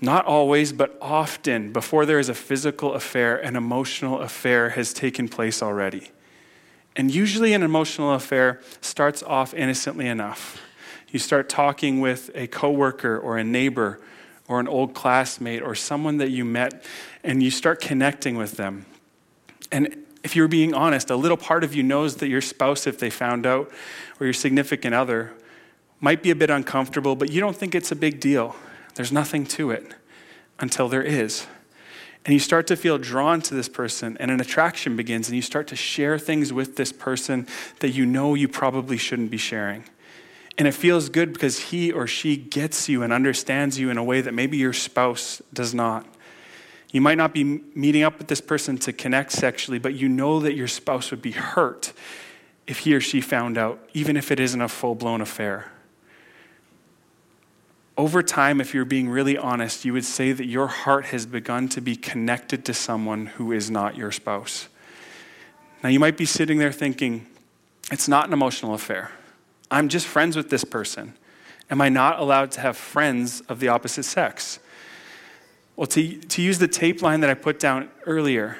Not 0.00 0.24
always, 0.24 0.72
but 0.72 0.96
often, 1.00 1.72
before 1.72 2.06
there 2.06 2.18
is 2.18 2.30
a 2.30 2.34
physical 2.34 2.94
affair, 2.94 3.36
an 3.36 3.54
emotional 3.54 4.20
affair 4.20 4.70
has 4.70 4.94
taken 4.94 5.28
place 5.28 5.62
already. 5.62 6.10
And 6.98 7.14
usually, 7.14 7.54
an 7.54 7.62
emotional 7.62 8.12
affair 8.12 8.60
starts 8.80 9.22
off 9.22 9.54
innocently 9.54 10.08
enough. 10.08 10.60
You 11.10 11.20
start 11.20 11.48
talking 11.48 12.00
with 12.00 12.30
a 12.34 12.48
coworker 12.48 13.16
or 13.16 13.38
a 13.38 13.44
neighbor 13.44 14.00
or 14.48 14.58
an 14.58 14.66
old 14.66 14.94
classmate 14.94 15.62
or 15.62 15.76
someone 15.76 16.16
that 16.16 16.30
you 16.30 16.44
met 16.44 16.84
and 17.22 17.40
you 17.40 17.52
start 17.52 17.80
connecting 17.80 18.36
with 18.36 18.52
them. 18.56 18.84
And 19.70 20.04
if 20.24 20.34
you're 20.34 20.48
being 20.48 20.74
honest, 20.74 21.08
a 21.08 21.16
little 21.16 21.36
part 21.36 21.62
of 21.62 21.72
you 21.72 21.84
knows 21.84 22.16
that 22.16 22.28
your 22.28 22.40
spouse, 22.40 22.86
if 22.86 22.98
they 22.98 23.10
found 23.10 23.46
out, 23.46 23.70
or 24.18 24.26
your 24.26 24.34
significant 24.34 24.94
other, 24.94 25.32
might 26.00 26.20
be 26.22 26.30
a 26.30 26.34
bit 26.34 26.50
uncomfortable, 26.50 27.14
but 27.14 27.30
you 27.30 27.40
don't 27.40 27.56
think 27.56 27.74
it's 27.76 27.92
a 27.92 27.96
big 27.96 28.18
deal. 28.18 28.56
There's 28.96 29.12
nothing 29.12 29.46
to 29.46 29.70
it 29.70 29.94
until 30.58 30.88
there 30.88 31.02
is. 31.02 31.46
And 32.24 32.34
you 32.34 32.40
start 32.40 32.66
to 32.66 32.76
feel 32.76 32.98
drawn 32.98 33.40
to 33.42 33.54
this 33.54 33.68
person, 33.68 34.16
and 34.20 34.30
an 34.30 34.40
attraction 34.40 34.96
begins, 34.96 35.28
and 35.28 35.36
you 35.36 35.42
start 35.42 35.66
to 35.68 35.76
share 35.76 36.18
things 36.18 36.52
with 36.52 36.76
this 36.76 36.92
person 36.92 37.46
that 37.80 37.90
you 37.90 38.04
know 38.04 38.34
you 38.34 38.48
probably 38.48 38.98
shouldn't 38.98 39.30
be 39.30 39.38
sharing. 39.38 39.84
And 40.58 40.66
it 40.66 40.72
feels 40.72 41.08
good 41.08 41.32
because 41.32 41.58
he 41.70 41.92
or 41.92 42.06
she 42.06 42.36
gets 42.36 42.88
you 42.88 43.02
and 43.02 43.12
understands 43.12 43.78
you 43.78 43.90
in 43.90 43.96
a 43.96 44.04
way 44.04 44.20
that 44.20 44.34
maybe 44.34 44.56
your 44.56 44.72
spouse 44.72 45.40
does 45.52 45.72
not. 45.72 46.04
You 46.90 47.00
might 47.00 47.16
not 47.18 47.32
be 47.32 47.44
meeting 47.44 48.02
up 48.02 48.18
with 48.18 48.28
this 48.28 48.40
person 48.40 48.76
to 48.78 48.92
connect 48.92 49.32
sexually, 49.32 49.78
but 49.78 49.94
you 49.94 50.08
know 50.08 50.40
that 50.40 50.54
your 50.54 50.68
spouse 50.68 51.10
would 51.10 51.22
be 51.22 51.32
hurt 51.32 51.92
if 52.66 52.80
he 52.80 52.94
or 52.94 53.00
she 53.00 53.20
found 53.20 53.56
out, 53.56 53.78
even 53.94 54.16
if 54.16 54.30
it 54.30 54.40
isn't 54.40 54.60
a 54.60 54.68
full 54.68 54.94
blown 54.94 55.20
affair. 55.20 55.70
Over 57.98 58.22
time, 58.22 58.60
if 58.60 58.74
you're 58.74 58.84
being 58.84 59.08
really 59.08 59.36
honest, 59.36 59.84
you 59.84 59.92
would 59.92 60.04
say 60.04 60.30
that 60.30 60.46
your 60.46 60.68
heart 60.68 61.06
has 61.06 61.26
begun 61.26 61.68
to 61.70 61.80
be 61.80 61.96
connected 61.96 62.64
to 62.66 62.72
someone 62.72 63.26
who 63.26 63.50
is 63.50 63.72
not 63.72 63.96
your 63.96 64.12
spouse. 64.12 64.68
Now, 65.82 65.88
you 65.88 65.98
might 65.98 66.16
be 66.16 66.24
sitting 66.24 66.58
there 66.58 66.70
thinking, 66.70 67.26
it's 67.90 68.06
not 68.06 68.28
an 68.28 68.32
emotional 68.32 68.72
affair. 68.72 69.10
I'm 69.68 69.88
just 69.88 70.06
friends 70.06 70.36
with 70.36 70.48
this 70.48 70.62
person. 70.62 71.14
Am 71.70 71.80
I 71.80 71.88
not 71.88 72.20
allowed 72.20 72.52
to 72.52 72.60
have 72.60 72.76
friends 72.76 73.40
of 73.48 73.58
the 73.58 73.66
opposite 73.66 74.04
sex? 74.04 74.60
Well, 75.74 75.88
to, 75.88 76.18
to 76.18 76.40
use 76.40 76.60
the 76.60 76.68
tape 76.68 77.02
line 77.02 77.18
that 77.20 77.30
I 77.30 77.34
put 77.34 77.58
down 77.58 77.90
earlier, 78.06 78.58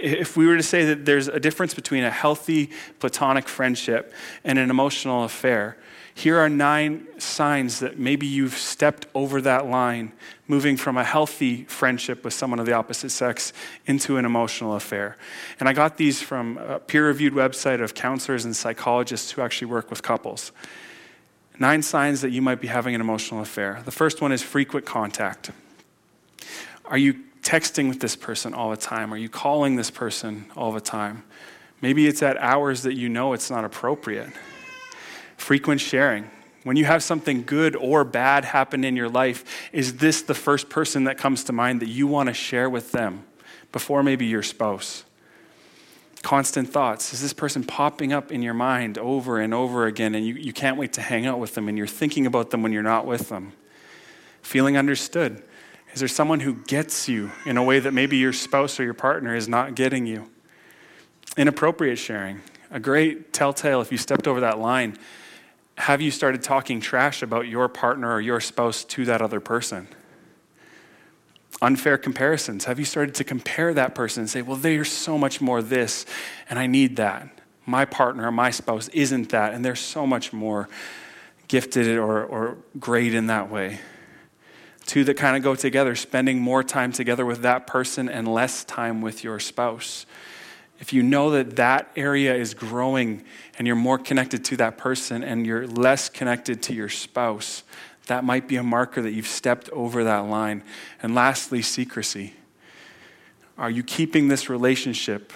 if 0.00 0.36
we 0.36 0.46
were 0.46 0.56
to 0.56 0.62
say 0.62 0.84
that 0.84 1.04
there's 1.04 1.26
a 1.26 1.40
difference 1.40 1.74
between 1.74 2.04
a 2.04 2.10
healthy 2.10 2.70
platonic 3.00 3.48
friendship 3.48 4.14
and 4.44 4.60
an 4.60 4.70
emotional 4.70 5.24
affair, 5.24 5.76
here 6.16 6.38
are 6.38 6.48
nine 6.48 7.06
signs 7.20 7.80
that 7.80 7.98
maybe 7.98 8.26
you've 8.26 8.56
stepped 8.56 9.06
over 9.14 9.38
that 9.42 9.66
line, 9.66 10.12
moving 10.48 10.78
from 10.78 10.96
a 10.96 11.04
healthy 11.04 11.64
friendship 11.64 12.24
with 12.24 12.32
someone 12.32 12.58
of 12.58 12.64
the 12.64 12.72
opposite 12.72 13.10
sex 13.10 13.52
into 13.84 14.16
an 14.16 14.24
emotional 14.24 14.76
affair. 14.76 15.18
And 15.60 15.68
I 15.68 15.74
got 15.74 15.98
these 15.98 16.22
from 16.22 16.56
a 16.56 16.78
peer 16.78 17.06
reviewed 17.06 17.34
website 17.34 17.82
of 17.82 17.92
counselors 17.92 18.46
and 18.46 18.56
psychologists 18.56 19.30
who 19.32 19.42
actually 19.42 19.66
work 19.66 19.90
with 19.90 20.02
couples. 20.02 20.52
Nine 21.58 21.82
signs 21.82 22.22
that 22.22 22.30
you 22.30 22.40
might 22.40 22.62
be 22.62 22.68
having 22.68 22.94
an 22.94 23.02
emotional 23.02 23.42
affair. 23.42 23.82
The 23.84 23.90
first 23.90 24.22
one 24.22 24.32
is 24.32 24.40
frequent 24.40 24.86
contact. 24.86 25.50
Are 26.86 26.96
you 26.96 27.24
texting 27.42 27.90
with 27.90 28.00
this 28.00 28.16
person 28.16 28.54
all 28.54 28.70
the 28.70 28.78
time? 28.78 29.12
Are 29.12 29.18
you 29.18 29.28
calling 29.28 29.76
this 29.76 29.90
person 29.90 30.46
all 30.56 30.72
the 30.72 30.80
time? 30.80 31.24
Maybe 31.82 32.06
it's 32.06 32.22
at 32.22 32.38
hours 32.38 32.84
that 32.84 32.94
you 32.94 33.10
know 33.10 33.34
it's 33.34 33.50
not 33.50 33.66
appropriate. 33.66 34.30
Frequent 35.36 35.80
sharing. 35.80 36.30
When 36.66 36.76
you 36.76 36.84
have 36.84 37.04
something 37.04 37.44
good 37.44 37.76
or 37.76 38.02
bad 38.02 38.44
happen 38.44 38.82
in 38.82 38.96
your 38.96 39.08
life, 39.08 39.70
is 39.72 39.98
this 39.98 40.22
the 40.22 40.34
first 40.34 40.68
person 40.68 41.04
that 41.04 41.16
comes 41.16 41.44
to 41.44 41.52
mind 41.52 41.80
that 41.80 41.88
you 41.88 42.08
want 42.08 42.28
to 42.28 42.34
share 42.34 42.68
with 42.68 42.90
them 42.90 43.24
before 43.70 44.02
maybe 44.02 44.26
your 44.26 44.42
spouse? 44.42 45.04
Constant 46.22 46.68
thoughts. 46.68 47.12
Is 47.14 47.22
this 47.22 47.32
person 47.32 47.62
popping 47.62 48.12
up 48.12 48.32
in 48.32 48.42
your 48.42 48.52
mind 48.52 48.98
over 48.98 49.38
and 49.38 49.54
over 49.54 49.86
again 49.86 50.16
and 50.16 50.26
you, 50.26 50.34
you 50.34 50.52
can't 50.52 50.76
wait 50.76 50.94
to 50.94 51.00
hang 51.00 51.24
out 51.24 51.38
with 51.38 51.54
them 51.54 51.68
and 51.68 51.78
you're 51.78 51.86
thinking 51.86 52.26
about 52.26 52.50
them 52.50 52.64
when 52.64 52.72
you're 52.72 52.82
not 52.82 53.06
with 53.06 53.28
them? 53.28 53.52
Feeling 54.42 54.76
understood. 54.76 55.44
Is 55.92 56.00
there 56.00 56.08
someone 56.08 56.40
who 56.40 56.54
gets 56.54 57.08
you 57.08 57.30
in 57.44 57.56
a 57.56 57.62
way 57.62 57.78
that 57.78 57.94
maybe 57.94 58.16
your 58.16 58.32
spouse 58.32 58.80
or 58.80 58.82
your 58.82 58.92
partner 58.92 59.36
is 59.36 59.46
not 59.48 59.76
getting 59.76 60.04
you? 60.04 60.28
Inappropriate 61.36 61.98
sharing. 61.98 62.40
A 62.72 62.80
great 62.80 63.32
telltale 63.32 63.80
if 63.80 63.92
you 63.92 63.98
stepped 63.98 64.26
over 64.26 64.40
that 64.40 64.58
line 64.58 64.98
have 65.76 66.00
you 66.00 66.10
started 66.10 66.42
talking 66.42 66.80
trash 66.80 67.22
about 67.22 67.48
your 67.48 67.68
partner 67.68 68.12
or 68.12 68.20
your 68.20 68.40
spouse 68.40 68.84
to 68.84 69.04
that 69.06 69.20
other 69.20 69.40
person? 69.40 69.88
Unfair 71.60 71.98
comparisons. 71.98 72.64
Have 72.64 72.78
you 72.78 72.84
started 72.84 73.14
to 73.16 73.24
compare 73.24 73.72
that 73.74 73.94
person 73.94 74.22
and 74.22 74.30
say, 74.30 74.42
well, 74.42 74.56
they're 74.56 74.84
so 74.84 75.18
much 75.18 75.40
more 75.40 75.62
this, 75.62 76.06
and 76.48 76.58
I 76.58 76.66
need 76.66 76.96
that? 76.96 77.28
My 77.66 77.84
partner 77.84 78.26
or 78.26 78.32
my 78.32 78.50
spouse 78.50 78.88
isn't 78.88 79.30
that, 79.30 79.52
and 79.52 79.64
they're 79.64 79.76
so 79.76 80.06
much 80.06 80.32
more 80.32 80.68
gifted 81.48 81.96
or, 81.98 82.24
or 82.24 82.56
great 82.78 83.14
in 83.14 83.26
that 83.26 83.50
way. 83.50 83.80
Two 84.86 85.04
that 85.04 85.16
kind 85.16 85.36
of 85.36 85.42
go 85.42 85.54
together, 85.54 85.94
spending 85.94 86.40
more 86.40 86.62
time 86.62 86.92
together 86.92 87.26
with 87.26 87.42
that 87.42 87.66
person 87.66 88.08
and 88.08 88.28
less 88.28 88.64
time 88.64 89.00
with 89.02 89.24
your 89.24 89.40
spouse 89.40 90.06
if 90.78 90.92
you 90.92 91.02
know 91.02 91.30
that 91.30 91.56
that 91.56 91.90
area 91.96 92.34
is 92.34 92.54
growing 92.54 93.24
and 93.58 93.66
you're 93.66 93.76
more 93.76 93.98
connected 93.98 94.44
to 94.46 94.56
that 94.58 94.76
person 94.76 95.24
and 95.24 95.46
you're 95.46 95.66
less 95.66 96.08
connected 96.08 96.62
to 96.64 96.74
your 96.74 96.88
spouse, 96.88 97.62
that 98.06 98.24
might 98.24 98.46
be 98.46 98.56
a 98.56 98.62
marker 98.62 99.00
that 99.02 99.12
you've 99.12 99.26
stepped 99.26 99.68
over 99.70 100.04
that 100.04 100.26
line. 100.26 100.62
And 101.02 101.14
lastly, 101.14 101.62
secrecy. 101.62 102.34
Are 103.56 103.70
you 103.70 103.82
keeping 103.82 104.28
this 104.28 104.50
relationship 104.50 105.32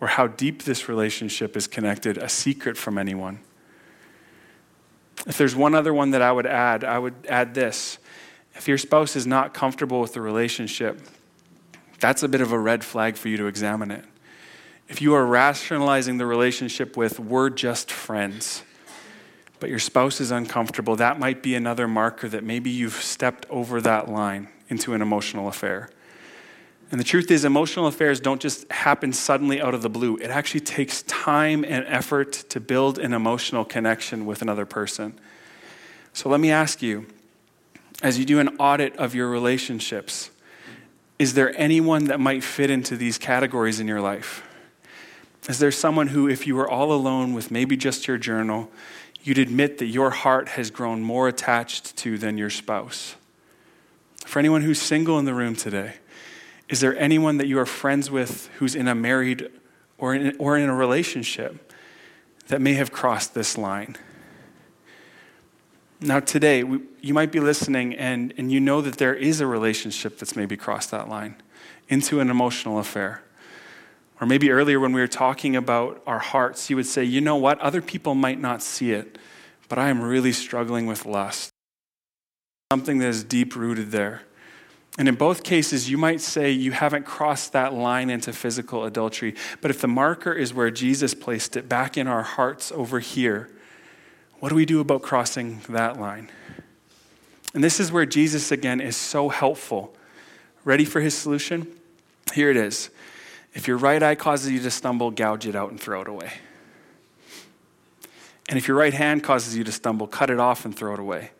or 0.00 0.08
how 0.08 0.26
deep 0.26 0.64
this 0.64 0.88
relationship 0.88 1.56
is 1.56 1.66
connected 1.68 2.18
a 2.18 2.28
secret 2.28 2.76
from 2.76 2.98
anyone? 2.98 3.38
If 5.26 5.38
there's 5.38 5.54
one 5.54 5.74
other 5.74 5.94
one 5.94 6.10
that 6.10 6.22
I 6.22 6.32
would 6.32 6.46
add, 6.46 6.82
I 6.82 6.98
would 6.98 7.14
add 7.28 7.54
this. 7.54 7.98
If 8.54 8.66
your 8.66 8.78
spouse 8.78 9.14
is 9.14 9.26
not 9.26 9.54
comfortable 9.54 10.00
with 10.00 10.14
the 10.14 10.20
relationship, 10.20 11.00
that's 12.00 12.22
a 12.22 12.28
bit 12.28 12.40
of 12.40 12.50
a 12.50 12.58
red 12.58 12.82
flag 12.82 13.16
for 13.16 13.28
you 13.28 13.36
to 13.36 13.46
examine 13.46 13.92
it 13.92 14.04
if 14.90 15.00
you 15.00 15.14
are 15.14 15.24
rationalizing 15.24 16.18
the 16.18 16.26
relationship 16.26 16.96
with, 16.96 17.20
we're 17.20 17.48
just 17.48 17.92
friends, 17.92 18.64
but 19.60 19.70
your 19.70 19.78
spouse 19.78 20.20
is 20.20 20.32
uncomfortable, 20.32 20.96
that 20.96 21.16
might 21.16 21.44
be 21.44 21.54
another 21.54 21.86
marker 21.86 22.28
that 22.28 22.42
maybe 22.42 22.70
you've 22.70 22.94
stepped 22.94 23.46
over 23.50 23.80
that 23.80 24.08
line 24.08 24.48
into 24.68 24.92
an 24.92 25.00
emotional 25.00 25.46
affair. 25.46 25.90
And 26.90 26.98
the 26.98 27.04
truth 27.04 27.30
is, 27.30 27.44
emotional 27.44 27.86
affairs 27.86 28.18
don't 28.18 28.40
just 28.40 28.70
happen 28.72 29.12
suddenly 29.12 29.62
out 29.62 29.74
of 29.74 29.82
the 29.82 29.88
blue. 29.88 30.16
It 30.16 30.30
actually 30.30 30.62
takes 30.62 31.02
time 31.02 31.64
and 31.64 31.86
effort 31.86 32.32
to 32.48 32.58
build 32.58 32.98
an 32.98 33.12
emotional 33.12 33.64
connection 33.64 34.26
with 34.26 34.42
another 34.42 34.66
person. 34.66 35.16
So 36.12 36.28
let 36.28 36.40
me 36.40 36.50
ask 36.50 36.82
you 36.82 37.06
as 38.02 38.18
you 38.18 38.24
do 38.24 38.40
an 38.40 38.56
audit 38.58 38.96
of 38.96 39.14
your 39.14 39.30
relationships, 39.30 40.30
is 41.20 41.34
there 41.34 41.56
anyone 41.56 42.06
that 42.06 42.18
might 42.18 42.42
fit 42.42 42.70
into 42.70 42.96
these 42.96 43.18
categories 43.18 43.78
in 43.78 43.86
your 43.86 44.00
life? 44.00 44.42
Is 45.48 45.58
there 45.58 45.72
someone 45.72 46.08
who, 46.08 46.28
if 46.28 46.46
you 46.46 46.54
were 46.54 46.68
all 46.68 46.92
alone 46.92 47.32
with 47.32 47.50
maybe 47.50 47.76
just 47.76 48.06
your 48.06 48.18
journal, 48.18 48.70
you'd 49.22 49.38
admit 49.38 49.78
that 49.78 49.86
your 49.86 50.10
heart 50.10 50.50
has 50.50 50.70
grown 50.70 51.02
more 51.02 51.28
attached 51.28 51.96
to 51.98 52.18
than 52.18 52.36
your 52.38 52.50
spouse? 52.50 53.16
For 54.26 54.38
anyone 54.38 54.62
who's 54.62 54.80
single 54.80 55.18
in 55.18 55.24
the 55.24 55.34
room 55.34 55.56
today, 55.56 55.94
is 56.68 56.80
there 56.80 56.96
anyone 56.96 57.38
that 57.38 57.46
you 57.46 57.58
are 57.58 57.66
friends 57.66 58.10
with 58.10 58.48
who's 58.58 58.74
in 58.74 58.86
a 58.86 58.94
married 58.94 59.50
or 59.98 60.14
in, 60.14 60.36
or 60.38 60.56
in 60.56 60.68
a 60.68 60.74
relationship 60.74 61.72
that 62.48 62.60
may 62.60 62.74
have 62.74 62.92
crossed 62.92 63.34
this 63.34 63.58
line? 63.58 63.96
Now, 66.00 66.20
today, 66.20 66.64
we, 66.64 66.80
you 67.00 67.12
might 67.12 67.32
be 67.32 67.40
listening 67.40 67.94
and, 67.94 68.32
and 68.38 68.50
you 68.52 68.60
know 68.60 68.80
that 68.80 68.98
there 68.98 69.14
is 69.14 69.40
a 69.40 69.46
relationship 69.46 70.18
that's 70.18 70.36
maybe 70.36 70.56
crossed 70.56 70.90
that 70.92 71.08
line 71.08 71.36
into 71.88 72.20
an 72.20 72.30
emotional 72.30 72.78
affair. 72.78 73.22
Or 74.20 74.26
maybe 74.26 74.50
earlier 74.50 74.78
when 74.78 74.92
we 74.92 75.00
were 75.00 75.08
talking 75.08 75.56
about 75.56 76.02
our 76.06 76.18
hearts, 76.18 76.68
you 76.68 76.76
would 76.76 76.86
say, 76.86 77.04
you 77.04 77.20
know 77.20 77.36
what? 77.36 77.58
Other 77.60 77.80
people 77.80 78.14
might 78.14 78.38
not 78.38 78.62
see 78.62 78.92
it, 78.92 79.16
but 79.68 79.78
I 79.78 79.88
am 79.88 80.02
really 80.02 80.32
struggling 80.32 80.86
with 80.86 81.06
lust. 81.06 81.50
Something 82.70 82.98
that 82.98 83.08
is 83.08 83.24
deep 83.24 83.56
rooted 83.56 83.90
there. 83.90 84.22
And 84.98 85.08
in 85.08 85.14
both 85.14 85.42
cases, 85.42 85.88
you 85.88 85.96
might 85.96 86.20
say 86.20 86.50
you 86.50 86.72
haven't 86.72 87.06
crossed 87.06 87.52
that 87.52 87.72
line 87.72 88.10
into 88.10 88.32
physical 88.32 88.84
adultery. 88.84 89.34
But 89.62 89.70
if 89.70 89.80
the 89.80 89.88
marker 89.88 90.32
is 90.32 90.52
where 90.52 90.70
Jesus 90.70 91.14
placed 91.14 91.56
it, 91.56 91.68
back 91.68 91.96
in 91.96 92.06
our 92.06 92.22
hearts 92.22 92.70
over 92.72 92.98
here, 92.98 93.48
what 94.40 94.50
do 94.50 94.54
we 94.54 94.66
do 94.66 94.80
about 94.80 95.02
crossing 95.02 95.60
that 95.68 95.98
line? 95.98 96.30
And 97.54 97.64
this 97.64 97.80
is 97.80 97.90
where 97.90 98.06
Jesus, 98.06 98.52
again, 98.52 98.80
is 98.80 98.96
so 98.96 99.28
helpful. 99.28 99.94
Ready 100.64 100.84
for 100.84 101.00
his 101.00 101.14
solution? 101.14 101.66
Here 102.34 102.50
it 102.50 102.56
is. 102.56 102.90
If 103.52 103.66
your 103.66 103.78
right 103.78 104.02
eye 104.02 104.14
causes 104.14 104.50
you 104.50 104.60
to 104.60 104.70
stumble, 104.70 105.10
gouge 105.10 105.46
it 105.46 105.56
out 105.56 105.70
and 105.70 105.80
throw 105.80 106.02
it 106.02 106.08
away. 106.08 106.32
And 108.48 108.58
if 108.58 108.66
your 108.66 108.76
right 108.76 108.94
hand 108.94 109.22
causes 109.22 109.56
you 109.56 109.64
to 109.64 109.72
stumble, 109.72 110.06
cut 110.06 110.30
it 110.30 110.40
off 110.40 110.64
and 110.64 110.76
throw 110.76 110.94
it 110.94 111.00
away. 111.00 111.30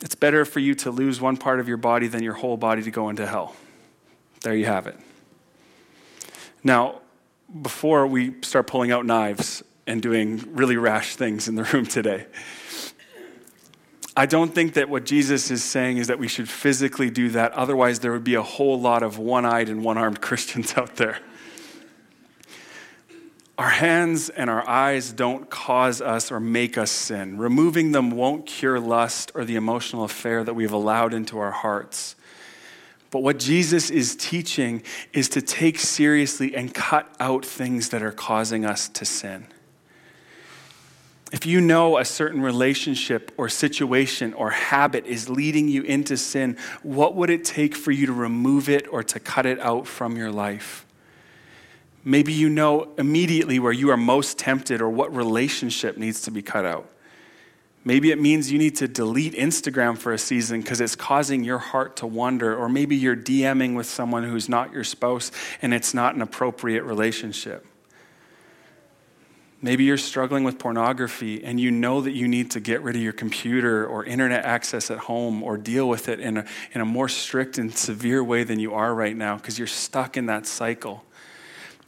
It's 0.00 0.14
better 0.14 0.44
for 0.44 0.60
you 0.60 0.74
to 0.76 0.90
lose 0.90 1.20
one 1.20 1.36
part 1.36 1.60
of 1.60 1.68
your 1.68 1.76
body 1.76 2.08
than 2.08 2.22
your 2.22 2.34
whole 2.34 2.56
body 2.56 2.82
to 2.82 2.90
go 2.90 3.08
into 3.08 3.26
hell. 3.26 3.54
There 4.42 4.54
you 4.54 4.66
have 4.66 4.86
it. 4.86 4.96
Now, 6.64 7.00
before 7.62 8.06
we 8.06 8.40
start 8.42 8.66
pulling 8.66 8.90
out 8.90 9.04
knives 9.04 9.62
and 9.86 10.00
doing 10.00 10.42
really 10.54 10.76
rash 10.76 11.16
things 11.16 11.48
in 11.48 11.56
the 11.56 11.64
room 11.64 11.86
today, 11.86 12.26
I 14.16 14.26
don't 14.26 14.54
think 14.54 14.74
that 14.74 14.88
what 14.88 15.04
Jesus 15.04 15.50
is 15.50 15.62
saying 15.62 15.98
is 15.98 16.08
that 16.08 16.18
we 16.18 16.28
should 16.28 16.48
physically 16.48 17.10
do 17.10 17.30
that. 17.30 17.52
Otherwise, 17.52 18.00
there 18.00 18.12
would 18.12 18.24
be 18.24 18.34
a 18.34 18.42
whole 18.42 18.80
lot 18.80 19.02
of 19.02 19.18
one 19.18 19.46
eyed 19.46 19.68
and 19.68 19.84
one 19.84 19.98
armed 19.98 20.20
Christians 20.22 20.74
out 20.76 20.96
there. 20.96 21.18
Our 23.60 23.68
hands 23.68 24.30
and 24.30 24.48
our 24.48 24.66
eyes 24.66 25.12
don't 25.12 25.50
cause 25.50 26.00
us 26.00 26.32
or 26.32 26.40
make 26.40 26.78
us 26.78 26.90
sin. 26.90 27.36
Removing 27.36 27.92
them 27.92 28.10
won't 28.10 28.46
cure 28.46 28.80
lust 28.80 29.32
or 29.34 29.44
the 29.44 29.56
emotional 29.56 30.04
affair 30.04 30.42
that 30.42 30.54
we've 30.54 30.72
allowed 30.72 31.12
into 31.12 31.38
our 31.38 31.50
hearts. 31.50 32.16
But 33.10 33.22
what 33.22 33.38
Jesus 33.38 33.90
is 33.90 34.16
teaching 34.16 34.82
is 35.12 35.28
to 35.28 35.42
take 35.42 35.78
seriously 35.78 36.56
and 36.56 36.72
cut 36.72 37.14
out 37.20 37.44
things 37.44 37.90
that 37.90 38.02
are 38.02 38.12
causing 38.12 38.64
us 38.64 38.88
to 38.88 39.04
sin. 39.04 39.46
If 41.30 41.44
you 41.44 41.60
know 41.60 41.98
a 41.98 42.04
certain 42.06 42.40
relationship 42.40 43.30
or 43.36 43.50
situation 43.50 44.32
or 44.32 44.48
habit 44.48 45.04
is 45.04 45.28
leading 45.28 45.68
you 45.68 45.82
into 45.82 46.16
sin, 46.16 46.56
what 46.82 47.14
would 47.14 47.28
it 47.28 47.44
take 47.44 47.74
for 47.74 47.90
you 47.90 48.06
to 48.06 48.12
remove 48.14 48.70
it 48.70 48.88
or 48.90 49.02
to 49.02 49.20
cut 49.20 49.44
it 49.44 49.60
out 49.60 49.86
from 49.86 50.16
your 50.16 50.32
life? 50.32 50.86
Maybe 52.04 52.32
you 52.32 52.48
know 52.48 52.88
immediately 52.96 53.58
where 53.58 53.72
you 53.72 53.90
are 53.90 53.96
most 53.96 54.38
tempted 54.38 54.80
or 54.80 54.88
what 54.88 55.14
relationship 55.14 55.98
needs 55.98 56.22
to 56.22 56.30
be 56.30 56.42
cut 56.42 56.64
out. 56.64 56.90
Maybe 57.82 58.10
it 58.10 58.20
means 58.20 58.52
you 58.52 58.58
need 58.58 58.76
to 58.76 58.88
delete 58.88 59.34
Instagram 59.34 59.96
for 59.96 60.12
a 60.12 60.18
season 60.18 60.60
because 60.60 60.80
it's 60.80 60.94
causing 60.94 61.44
your 61.44 61.58
heart 61.58 61.96
to 61.96 62.06
wander. 62.06 62.54
Or 62.54 62.68
maybe 62.68 62.94
you're 62.94 63.16
DMing 63.16 63.74
with 63.74 63.86
someone 63.86 64.24
who's 64.24 64.48
not 64.48 64.72
your 64.72 64.84
spouse 64.84 65.30
and 65.62 65.72
it's 65.72 65.94
not 65.94 66.14
an 66.14 66.20
appropriate 66.20 66.82
relationship. 66.82 67.66
Maybe 69.62 69.84
you're 69.84 69.98
struggling 69.98 70.44
with 70.44 70.58
pornography 70.58 71.44
and 71.44 71.60
you 71.60 71.70
know 71.70 72.00
that 72.00 72.12
you 72.12 72.28
need 72.28 72.50
to 72.52 72.60
get 72.60 72.82
rid 72.82 72.96
of 72.96 73.02
your 73.02 73.12
computer 73.12 73.86
or 73.86 74.04
internet 74.04 74.44
access 74.44 74.90
at 74.90 74.98
home 74.98 75.42
or 75.42 75.58
deal 75.58 75.86
with 75.86 76.08
it 76.08 76.18
in 76.18 76.38
a, 76.38 76.46
in 76.72 76.80
a 76.80 76.86
more 76.86 77.10
strict 77.10 77.58
and 77.58 77.74
severe 77.74 78.24
way 78.24 78.42
than 78.42 78.58
you 78.58 78.72
are 78.72 78.94
right 78.94 79.16
now 79.16 79.36
because 79.36 79.58
you're 79.58 79.66
stuck 79.66 80.16
in 80.16 80.26
that 80.26 80.46
cycle. 80.46 81.04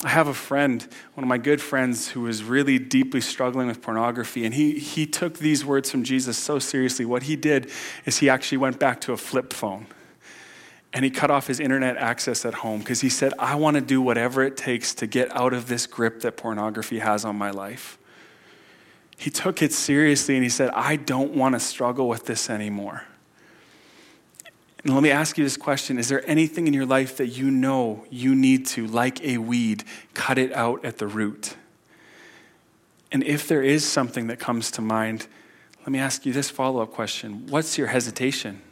I 0.04 0.08
have 0.08 0.26
a 0.26 0.34
friend, 0.34 0.86
one 1.14 1.22
of 1.22 1.28
my 1.28 1.38
good 1.38 1.60
friends, 1.60 2.08
who 2.08 2.22
was 2.22 2.42
really 2.42 2.78
deeply 2.78 3.20
struggling 3.20 3.68
with 3.68 3.80
pornography, 3.80 4.44
and 4.44 4.52
he, 4.52 4.78
he 4.78 5.06
took 5.06 5.38
these 5.38 5.64
words 5.64 5.90
from 5.90 6.02
Jesus 6.02 6.36
so 6.36 6.58
seriously. 6.58 7.04
What 7.04 7.24
he 7.24 7.36
did 7.36 7.70
is 8.04 8.18
he 8.18 8.28
actually 8.28 8.58
went 8.58 8.80
back 8.80 9.00
to 9.02 9.12
a 9.12 9.16
flip 9.16 9.52
phone 9.52 9.86
and 10.92 11.04
he 11.04 11.10
cut 11.10 11.30
off 11.30 11.46
his 11.46 11.58
internet 11.58 11.96
access 11.96 12.44
at 12.44 12.54
home 12.54 12.80
because 12.80 13.00
he 13.00 13.08
said, 13.08 13.32
I 13.38 13.54
want 13.54 13.76
to 13.76 13.80
do 13.80 14.02
whatever 14.02 14.42
it 14.42 14.56
takes 14.56 14.94
to 14.96 15.06
get 15.06 15.34
out 15.34 15.54
of 15.54 15.68
this 15.68 15.86
grip 15.86 16.20
that 16.20 16.36
pornography 16.36 16.98
has 16.98 17.24
on 17.24 17.36
my 17.36 17.50
life. 17.50 17.98
He 19.16 19.30
took 19.30 19.62
it 19.62 19.72
seriously 19.72 20.34
and 20.34 20.42
he 20.42 20.50
said, 20.50 20.70
I 20.70 20.96
don't 20.96 21.32
want 21.32 21.54
to 21.54 21.60
struggle 21.60 22.08
with 22.08 22.26
this 22.26 22.50
anymore. 22.50 23.04
And 24.84 24.94
let 24.94 25.02
me 25.02 25.10
ask 25.10 25.38
you 25.38 25.44
this 25.44 25.56
question 25.56 25.98
Is 25.98 26.08
there 26.08 26.28
anything 26.28 26.66
in 26.66 26.74
your 26.74 26.86
life 26.86 27.16
that 27.18 27.28
you 27.28 27.50
know 27.50 28.04
you 28.10 28.34
need 28.34 28.66
to, 28.68 28.86
like 28.86 29.22
a 29.22 29.38
weed, 29.38 29.84
cut 30.14 30.38
it 30.38 30.52
out 30.52 30.84
at 30.84 30.98
the 30.98 31.06
root? 31.06 31.56
And 33.10 33.22
if 33.22 33.46
there 33.46 33.62
is 33.62 33.84
something 33.84 34.26
that 34.28 34.38
comes 34.38 34.70
to 34.72 34.82
mind, 34.82 35.26
let 35.80 35.90
me 35.90 35.98
ask 35.98 36.24
you 36.24 36.32
this 36.32 36.50
follow 36.50 36.82
up 36.82 36.92
question 36.92 37.46
What's 37.48 37.78
your 37.78 37.88
hesitation? 37.88 38.62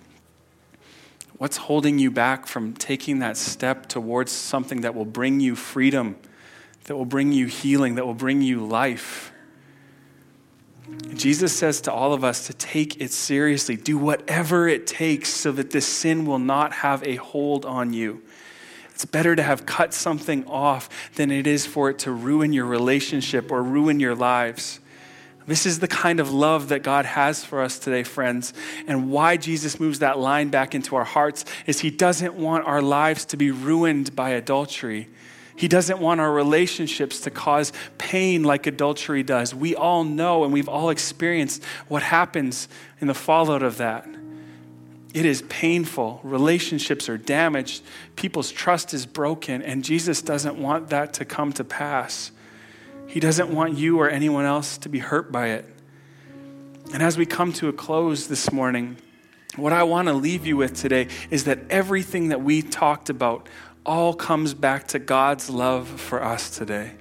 What's 1.39 1.57
holding 1.57 1.99
you 1.99 2.11
back 2.11 2.47
from 2.47 2.75
taking 2.75 3.21
that 3.21 3.37
step 3.37 3.87
towards 3.87 4.31
something 4.31 4.83
that 4.83 4.95
will 4.95 5.07
bring 5.07 5.41
you 5.41 5.57
freedom, 5.57 6.17
that 6.85 6.97
will 6.97 7.07
bring 7.07 7.33
you 7.33 7.47
healing, 7.47 7.95
that 7.95 8.05
will 8.05 8.15
bring 8.15 8.43
you 8.43 8.65
life? 8.67 9.33
Jesus 11.15 11.53
says 11.53 11.83
to 11.83 11.93
all 11.93 12.13
of 12.13 12.25
us 12.25 12.47
to 12.47 12.55
take 12.55 13.01
it 13.01 13.11
seriously, 13.13 13.77
do 13.77 13.99
whatever 13.99 14.67
it 14.69 14.87
takes 14.87 15.29
so 15.29 15.53
that 15.53 15.71
this 15.71 15.87
sin 15.87 16.25
will 16.25 16.39
not 16.39 16.73
have 16.73 17.03
a 17.03 17.17
hold 17.17 17.65
on 17.65 17.93
you. 17.93 18.23
It's 18.91 19.05
better 19.05 19.35
to 19.35 19.43
have 19.43 19.67
cut 19.67 19.95
something 19.95 20.47
off 20.47 20.89
than 21.17 21.31
it 21.31 21.47
is 21.47 21.67
for 21.67 21.91
it 21.91 21.99
to 22.01 22.13
ruin 22.13 22.53
your 22.53 22.67
relationship 22.67 23.51
or 23.51 23.63
ruin 23.63 24.01
your 24.01 24.15
lives. 24.15 24.81
This 25.47 25.67
is 25.67 25.81
the 25.81 25.89
kind 25.89 26.21
of 26.21 26.33
love 26.33 26.69
that 26.69 26.83
God 26.83 27.07
has 27.07 27.45
for 27.45 27.63
us 27.63 27.79
today, 27.79 28.03
friends. 28.03 28.53
And 28.87 29.11
why 29.11 29.37
Jesus 29.37 29.81
moves 29.81 29.99
that 30.01 30.19
line 30.19 30.49
back 30.49 30.75
into 30.75 30.97
our 30.97 31.05
hearts 31.05 31.45
is 31.67 31.81
He 31.81 31.91
doesn't 31.91 32.35
want 32.35 32.67
our 32.67 32.83
lives 32.83 33.25
to 33.27 33.37
be 33.37 33.51
ruined 33.51 34.15
by 34.15 34.31
adultery. 34.31 35.09
He 35.61 35.69
doesn't 35.69 35.99
want 35.99 36.23
our 36.23 36.33
relationships 36.33 37.21
to 37.21 37.31
cause 37.31 37.75
pain 37.99 38.45
like 38.45 38.67
adultery 38.67 39.23
does. 39.23 39.55
We 39.55 39.77
all 39.77 40.05
know 40.05 40.43
and 40.43 40.55
we've 40.55 40.71
all 40.71 40.89
experienced 40.89 41.63
what 41.87 42.03
happens 42.03 42.67
in 42.99 43.09
the 43.09 43.15
fallout 43.15 43.63
of 43.63 43.77
that. 43.77 44.09
It 45.13 45.27
is 45.27 45.43
painful. 45.51 46.21
Relationships 46.25 47.11
are 47.11 47.19
damaged. 47.19 47.83
People's 48.17 48.51
trust 48.51 48.95
is 48.95 49.05
broken. 49.05 49.61
And 49.61 49.85
Jesus 49.85 50.23
doesn't 50.23 50.57
want 50.57 50.89
that 50.89 51.13
to 51.13 51.27
come 51.27 51.53
to 51.53 51.63
pass. 51.63 52.31
He 53.07 53.21
doesn't 53.21 53.51
want 53.51 53.77
you 53.77 54.01
or 54.01 54.09
anyone 54.09 54.47
else 54.47 54.79
to 54.79 54.89
be 54.89 55.01
hurt 55.01 55.31
by 55.31 55.49
it. 55.49 55.67
And 56.95 57.03
as 57.03 57.19
we 57.19 57.27
come 57.27 57.53
to 57.53 57.69
a 57.69 57.73
close 57.75 58.29
this 58.29 58.51
morning, 58.51 58.97
what 59.57 59.75
I 59.75 59.83
want 59.83 60.09
to 60.09 60.15
leave 60.15 60.47
you 60.47 60.57
with 60.57 60.75
today 60.75 61.09
is 61.29 61.45
that 61.45 61.59
everything 61.69 62.29
that 62.29 62.41
we 62.41 62.63
talked 62.63 63.11
about 63.11 63.47
all 63.85 64.15
comes 64.15 64.55
back 64.55 64.89
to 64.89 64.99
God's 64.99 65.49
love 65.49 65.89
for 65.89 66.23
us 66.23 66.51
today. 66.57 66.93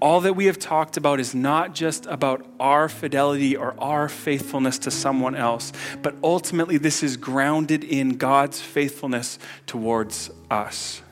All 0.00 0.20
that 0.22 0.34
we 0.34 0.46
have 0.46 0.58
talked 0.58 0.96
about 0.96 1.20
is 1.20 1.34
not 1.34 1.74
just 1.74 2.06
about 2.06 2.44
our 2.58 2.88
fidelity 2.88 3.56
or 3.56 3.74
our 3.78 4.08
faithfulness 4.08 4.78
to 4.80 4.90
someone 4.90 5.36
else, 5.36 5.72
but 6.02 6.16
ultimately 6.24 6.76
this 6.76 7.04
is 7.04 7.16
grounded 7.16 7.84
in 7.84 8.16
God's 8.16 8.60
faithfulness 8.60 9.38
towards 9.66 10.30
us. 10.50 11.02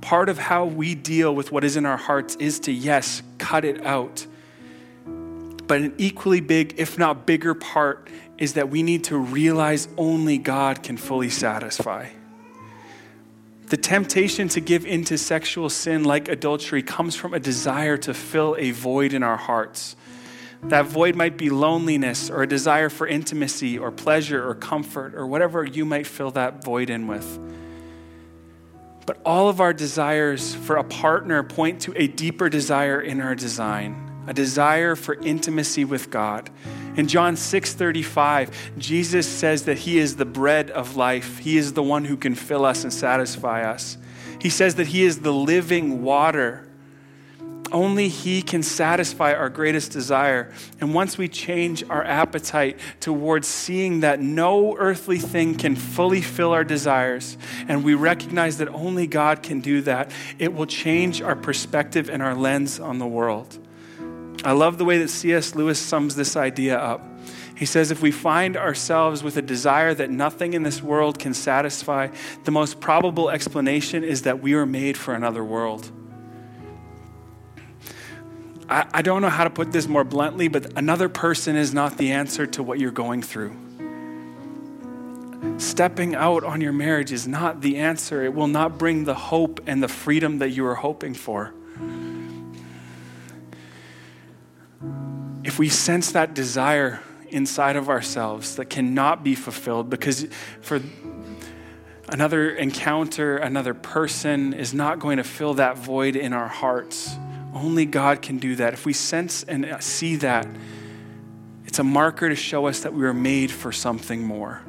Part 0.00 0.28
of 0.28 0.38
how 0.38 0.64
we 0.64 0.94
deal 0.94 1.34
with 1.34 1.52
what 1.52 1.64
is 1.64 1.76
in 1.76 1.84
our 1.84 1.98
hearts 1.98 2.34
is 2.36 2.60
to, 2.60 2.72
yes, 2.72 3.22
cut 3.38 3.64
it 3.64 3.84
out. 3.84 4.26
But 5.04 5.82
an 5.82 5.94
equally 5.98 6.40
big, 6.40 6.74
if 6.78 6.98
not 6.98 7.26
bigger, 7.26 7.54
part 7.54 8.08
is 8.38 8.54
that 8.54 8.70
we 8.70 8.82
need 8.82 9.04
to 9.04 9.18
realize 9.18 9.86
only 9.96 10.38
God 10.38 10.82
can 10.82 10.96
fully 10.96 11.30
satisfy. 11.30 12.08
The 13.72 13.78
temptation 13.78 14.48
to 14.48 14.60
give 14.60 14.84
into 14.84 15.16
sexual 15.16 15.70
sin, 15.70 16.04
like 16.04 16.28
adultery, 16.28 16.82
comes 16.82 17.16
from 17.16 17.32
a 17.32 17.40
desire 17.40 17.96
to 17.96 18.12
fill 18.12 18.54
a 18.58 18.70
void 18.70 19.14
in 19.14 19.22
our 19.22 19.38
hearts. 19.38 19.96
That 20.64 20.84
void 20.84 21.16
might 21.16 21.38
be 21.38 21.48
loneliness 21.48 22.28
or 22.28 22.42
a 22.42 22.46
desire 22.46 22.90
for 22.90 23.06
intimacy 23.06 23.78
or 23.78 23.90
pleasure 23.90 24.46
or 24.46 24.54
comfort 24.54 25.14
or 25.14 25.26
whatever 25.26 25.64
you 25.64 25.86
might 25.86 26.06
fill 26.06 26.32
that 26.32 26.62
void 26.62 26.90
in 26.90 27.06
with. 27.06 27.26
But 29.06 29.22
all 29.24 29.48
of 29.48 29.58
our 29.58 29.72
desires 29.72 30.54
for 30.54 30.76
a 30.76 30.84
partner 30.84 31.42
point 31.42 31.80
to 31.80 31.94
a 31.96 32.08
deeper 32.08 32.50
desire 32.50 33.00
in 33.00 33.22
our 33.22 33.34
design, 33.34 34.24
a 34.26 34.34
desire 34.34 34.96
for 34.96 35.14
intimacy 35.14 35.86
with 35.86 36.10
God. 36.10 36.50
In 36.96 37.08
John 37.08 37.36
6:35, 37.36 38.50
Jesus 38.78 39.26
says 39.26 39.64
that 39.64 39.78
he 39.78 39.98
is 39.98 40.16
the 40.16 40.24
bread 40.24 40.70
of 40.70 40.96
life. 40.96 41.38
He 41.38 41.56
is 41.56 41.72
the 41.72 41.82
one 41.82 42.04
who 42.04 42.16
can 42.16 42.34
fill 42.34 42.64
us 42.64 42.84
and 42.84 42.92
satisfy 42.92 43.62
us. 43.62 43.96
He 44.40 44.50
says 44.50 44.74
that 44.74 44.88
he 44.88 45.04
is 45.04 45.20
the 45.20 45.32
living 45.32 46.02
water. 46.02 46.68
Only 47.72 48.08
He 48.08 48.42
can 48.42 48.62
satisfy 48.62 49.32
our 49.32 49.48
greatest 49.48 49.92
desire. 49.92 50.52
And 50.80 50.94
once 50.94 51.16
we 51.16 51.26
change 51.26 51.82
our 51.88 52.04
appetite 52.04 52.78
towards 53.00 53.48
seeing 53.48 54.00
that 54.00 54.20
no 54.20 54.76
earthly 54.76 55.18
thing 55.18 55.54
can 55.54 55.74
fully 55.74 56.20
fill 56.20 56.52
our 56.52 56.64
desires, 56.64 57.38
and 57.68 57.82
we 57.82 57.94
recognize 57.94 58.58
that 58.58 58.68
only 58.68 59.06
God 59.06 59.42
can 59.42 59.60
do 59.60 59.80
that, 59.82 60.10
it 60.38 60.52
will 60.52 60.66
change 60.66 61.22
our 61.22 61.34
perspective 61.34 62.10
and 62.10 62.22
our 62.22 62.34
lens 62.34 62.78
on 62.78 62.98
the 62.98 63.06
world. 63.06 63.58
I 64.44 64.52
love 64.52 64.78
the 64.78 64.84
way 64.84 64.98
that 64.98 65.08
C.S. 65.08 65.54
Lewis 65.54 65.78
sums 65.78 66.16
this 66.16 66.36
idea 66.36 66.76
up. 66.76 67.00
He 67.56 67.66
says, 67.66 67.92
if 67.92 68.02
we 68.02 68.10
find 68.10 68.56
ourselves 68.56 69.22
with 69.22 69.36
a 69.36 69.42
desire 69.42 69.94
that 69.94 70.10
nothing 70.10 70.54
in 70.54 70.64
this 70.64 70.82
world 70.82 71.18
can 71.18 71.32
satisfy, 71.32 72.08
the 72.42 72.50
most 72.50 72.80
probable 72.80 73.30
explanation 73.30 74.02
is 74.02 74.22
that 74.22 74.42
we 74.42 74.54
are 74.54 74.66
made 74.66 74.96
for 74.96 75.14
another 75.14 75.44
world. 75.44 75.90
I, 78.68 78.86
I 78.92 79.02
don't 79.02 79.22
know 79.22 79.28
how 79.28 79.44
to 79.44 79.50
put 79.50 79.70
this 79.70 79.86
more 79.86 80.02
bluntly, 80.02 80.48
but 80.48 80.76
another 80.76 81.08
person 81.08 81.54
is 81.54 81.72
not 81.72 81.98
the 81.98 82.10
answer 82.10 82.46
to 82.46 82.62
what 82.64 82.80
you're 82.80 82.90
going 82.90 83.22
through. 83.22 83.56
Stepping 85.58 86.14
out 86.16 86.42
on 86.42 86.60
your 86.60 86.72
marriage 86.72 87.12
is 87.12 87.28
not 87.28 87.60
the 87.60 87.76
answer. 87.78 88.24
It 88.24 88.34
will 88.34 88.48
not 88.48 88.78
bring 88.78 89.04
the 89.04 89.14
hope 89.14 89.60
and 89.66 89.82
the 89.82 89.88
freedom 89.88 90.38
that 90.38 90.50
you 90.50 90.66
are 90.66 90.74
hoping 90.74 91.14
for. 91.14 91.54
If 95.52 95.58
we 95.58 95.68
sense 95.68 96.12
that 96.12 96.32
desire 96.32 97.02
inside 97.28 97.76
of 97.76 97.90
ourselves 97.90 98.56
that 98.56 98.70
cannot 98.70 99.22
be 99.22 99.34
fulfilled 99.34 99.90
because 99.90 100.26
for 100.62 100.80
another 102.08 102.48
encounter, 102.54 103.36
another 103.36 103.74
person 103.74 104.54
is 104.54 104.72
not 104.72 104.98
going 104.98 105.18
to 105.18 105.24
fill 105.24 105.52
that 105.54 105.76
void 105.76 106.16
in 106.16 106.32
our 106.32 106.48
hearts 106.48 107.14
only 107.52 107.84
God 107.84 108.22
can 108.22 108.38
do 108.38 108.56
that. 108.56 108.72
If 108.72 108.86
we 108.86 108.94
sense 108.94 109.42
and 109.42 109.76
see 109.80 110.16
that, 110.16 110.46
it's 111.66 111.78
a 111.78 111.84
marker 111.84 112.30
to 112.30 112.34
show 112.34 112.66
us 112.66 112.80
that 112.80 112.94
we 112.94 113.02
were 113.02 113.12
made 113.12 113.50
for 113.50 113.72
something 113.72 114.22
more. 114.22 114.62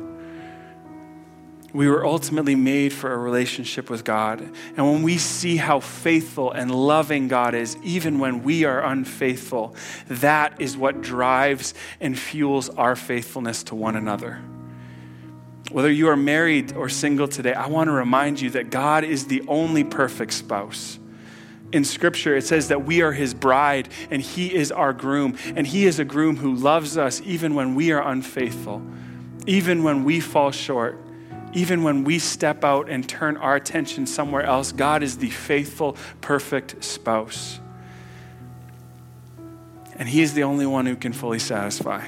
We 1.74 1.90
were 1.90 2.06
ultimately 2.06 2.56
made 2.56 2.94
for 2.94 3.12
a 3.12 3.18
relationship 3.18 3.90
with 3.90 4.04
God. 4.04 4.42
And 4.78 4.92
when 4.92 5.02
we 5.02 5.18
see 5.18 5.58
how 5.58 5.80
faithful 5.80 6.52
and 6.52 6.70
loving 6.74 7.28
God 7.28 7.56
is, 7.56 7.78
even 7.84 8.20
when 8.20 8.44
we 8.44 8.64
are 8.64 8.84
unfaithful, 8.84 9.76
that 10.08 10.62
is 10.62 10.78
what 10.78 11.02
drives 11.02 11.74
and 12.00 12.18
fuels 12.18 12.70
our 12.70 12.96
faithfulness 12.96 13.64
to 13.64 13.76
one 13.76 13.96
another. 13.96 14.42
Whether 15.72 15.92
you 15.92 16.10
are 16.10 16.16
married 16.16 16.76
or 16.76 16.90
single 16.90 17.28
today, 17.28 17.54
I 17.54 17.68
want 17.68 17.88
to 17.88 17.94
remind 17.94 18.40
you 18.40 18.52
that 18.52 18.70
God 18.70 19.04
is 19.04 19.26
the 19.26 19.44
only 19.48 19.84
perfect 19.84 20.34
spouse 20.34 21.00
in 21.74 21.84
Scripture, 21.84 22.38
it 22.38 22.46
says 22.46 22.68
that 22.68 22.86
we 22.86 23.02
are 23.02 23.12
His 23.12 23.34
bride 23.34 23.90
and 24.12 24.22
He 24.22 24.54
is 24.54 24.72
our 24.72 24.94
groom. 24.94 25.36
And 25.56 25.68
He 25.68 25.86
is 25.86 26.00
a 26.00 26.06
groom 26.06 26.38
who 26.38 26.54
loves 26.54 26.98
us 26.98 27.20
even 27.26 27.56
when 27.56 27.76
we 27.76 27.92
are 27.92 28.08
unfaithful, 28.08 28.82
even 29.48 29.84
when 29.84 30.04
we 30.04 30.20
fall 30.20 30.52
short, 30.52 31.00
even 31.54 31.84
when 31.84 32.04
we 32.04 32.20
step 32.20 32.64
out 32.64 32.90
and 32.90 33.08
turn 33.08 33.38
our 33.38 33.56
attention 33.56 34.06
somewhere 34.06 34.44
else. 34.44 34.72
God 34.72 35.04
is 35.04 35.18
the 35.18 35.30
faithful, 35.30 35.96
perfect 36.22 36.84
spouse. 36.84 37.60
And 39.96 40.10
He 40.10 40.22
is 40.22 40.34
the 40.34 40.44
only 40.44 40.66
one 40.66 40.86
who 40.86 40.96
can 40.96 41.14
fully 41.14 41.40
satisfy. 41.40 42.06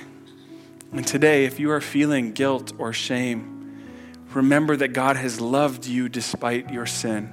And 0.91 1.05
today, 1.05 1.45
if 1.45 1.59
you 1.59 1.71
are 1.71 1.81
feeling 1.81 2.31
guilt 2.31 2.73
or 2.77 2.93
shame, 2.93 3.81
remember 4.33 4.75
that 4.77 4.89
God 4.89 5.17
has 5.17 5.39
loved 5.39 5.85
you 5.85 6.09
despite 6.09 6.71
your 6.71 6.85
sin 6.85 7.31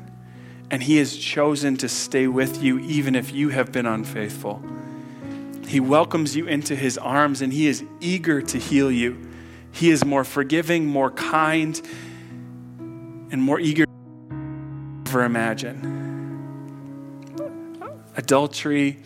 and 0.73 0.83
He 0.83 0.97
has 0.97 1.15
chosen 1.15 1.77
to 1.77 1.89
stay 1.89 2.27
with 2.27 2.63
you 2.63 2.79
even 2.81 3.15
if 3.15 3.31
you 3.31 3.51
have 3.51 3.71
been 3.71 3.87
unfaithful. 3.87 4.63
He 5.69 5.81
welcomes 5.81 6.35
you 6.35 6.49
into 6.49 6.75
His 6.75 6.97
arms 6.97 7.43
and 7.43 7.53
He 7.53 7.67
is 7.67 7.85
eager 8.01 8.41
to 8.41 8.59
heal 8.59 8.91
you. 8.91 9.32
He 9.73 9.91
is 9.91 10.05
more 10.05 10.23
forgiving, 10.25 10.87
more 10.87 11.11
kind, 11.11 11.81
and 12.79 13.43
more 13.43 13.59
eager 13.59 13.87
than 14.29 15.03
ever 15.07 15.25
imagine. 15.25 15.99
Adultery, 18.17 18.99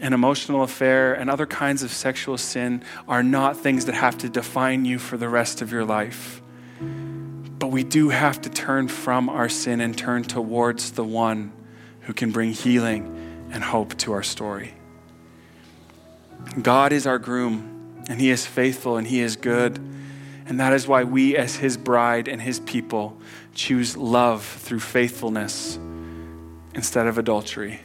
an 0.00 0.12
emotional 0.12 0.62
affair, 0.62 1.12
and 1.12 1.28
other 1.28 1.46
kinds 1.46 1.82
of 1.82 1.92
sexual 1.92 2.38
sin 2.38 2.82
are 3.08 3.22
not 3.22 3.56
things 3.56 3.84
that 3.86 3.94
have 3.94 4.16
to 4.18 4.28
define 4.28 4.84
you 4.84 4.98
for 4.98 5.16
the 5.16 5.28
rest 5.28 5.60
of 5.60 5.72
your 5.72 5.84
life. 5.84 6.40
But 6.80 7.68
we 7.68 7.84
do 7.84 8.08
have 8.08 8.40
to 8.42 8.50
turn 8.50 8.88
from 8.88 9.28
our 9.28 9.48
sin 9.48 9.80
and 9.80 9.98
turn 9.98 10.22
towards 10.22 10.92
the 10.92 11.04
one 11.04 11.52
who 12.02 12.14
can 12.14 12.30
bring 12.30 12.52
healing 12.52 13.48
and 13.52 13.62
hope 13.62 13.96
to 13.98 14.12
our 14.12 14.22
story. 14.22 14.74
God 16.62 16.92
is 16.92 17.06
our 17.06 17.18
groom, 17.18 17.79
and 18.08 18.20
He 18.20 18.30
is 18.30 18.46
faithful 18.46 18.96
and 18.96 19.06
He 19.06 19.20
is 19.20 19.36
good. 19.36 19.78
And 20.46 20.58
that 20.58 20.72
is 20.72 20.88
why 20.88 21.04
we, 21.04 21.36
as 21.36 21.56
His 21.56 21.76
bride 21.76 22.28
and 22.28 22.40
His 22.40 22.60
people, 22.60 23.16
choose 23.54 23.96
love 23.96 24.44
through 24.44 24.80
faithfulness 24.80 25.78
instead 26.74 27.06
of 27.06 27.18
adultery 27.18 27.80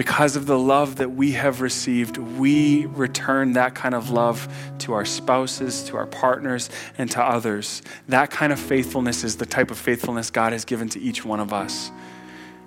because 0.00 0.34
of 0.34 0.46
the 0.46 0.58
love 0.58 0.96
that 0.96 1.10
we 1.10 1.32
have 1.32 1.60
received, 1.60 2.16
we 2.16 2.86
return 2.86 3.52
that 3.52 3.74
kind 3.74 3.94
of 3.94 4.08
love 4.08 4.48
to 4.78 4.94
our 4.94 5.04
spouses, 5.04 5.84
to 5.84 5.94
our 5.98 6.06
partners, 6.06 6.70
and 6.96 7.10
to 7.10 7.22
others. 7.22 7.82
That 8.08 8.30
kind 8.30 8.50
of 8.50 8.58
faithfulness 8.58 9.24
is 9.24 9.36
the 9.36 9.44
type 9.44 9.70
of 9.70 9.78
faithfulness 9.78 10.30
God 10.30 10.54
has 10.54 10.64
given 10.64 10.88
to 10.88 10.98
each 10.98 11.22
one 11.22 11.38
of 11.38 11.52
us. 11.52 11.90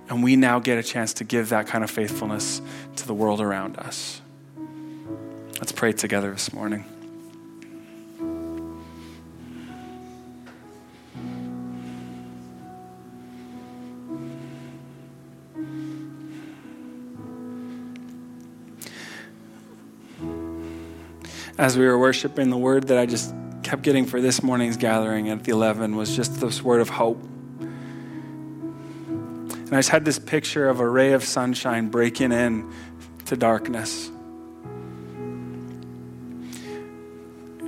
And 0.09 0.23
we 0.23 0.35
now 0.35 0.59
get 0.59 0.77
a 0.77 0.83
chance 0.83 1.11
to 1.15 1.23
give 1.23 1.49
that 1.49 1.65
kind 1.65 1.83
of 1.83 1.89
faithfulness 1.89 2.61
to 2.97 3.07
the 3.07 3.15
world 3.15 3.41
around 3.41 3.77
us. 3.77 4.21
Let's 5.63 5.71
pray 5.71 5.93
together 5.93 6.29
this 6.29 6.51
morning. 6.51 6.83
as 21.57 21.77
we 21.77 21.85
were 21.85 21.97
worshiping, 21.97 22.49
the 22.49 22.57
word 22.57 22.89
that 22.89 22.97
I 22.97 23.05
just 23.05 23.33
kept 23.63 23.83
getting 23.83 24.05
for 24.05 24.19
this 24.19 24.43
morning's 24.43 24.75
gathering 24.75 25.29
at 25.29 25.45
the 25.45 25.53
11 25.53 25.95
was 25.95 26.13
just 26.13 26.41
this 26.41 26.61
word 26.61 26.81
of 26.81 26.89
hope. 26.89 27.23
And 27.61 29.69
I 29.71 29.77
just 29.77 29.87
had 29.87 30.03
this 30.03 30.19
picture 30.19 30.67
of 30.67 30.81
a 30.81 30.89
ray 30.89 31.13
of 31.13 31.23
sunshine 31.23 31.87
breaking 31.87 32.33
in 32.33 32.69
to 33.27 33.37
darkness. 33.37 34.11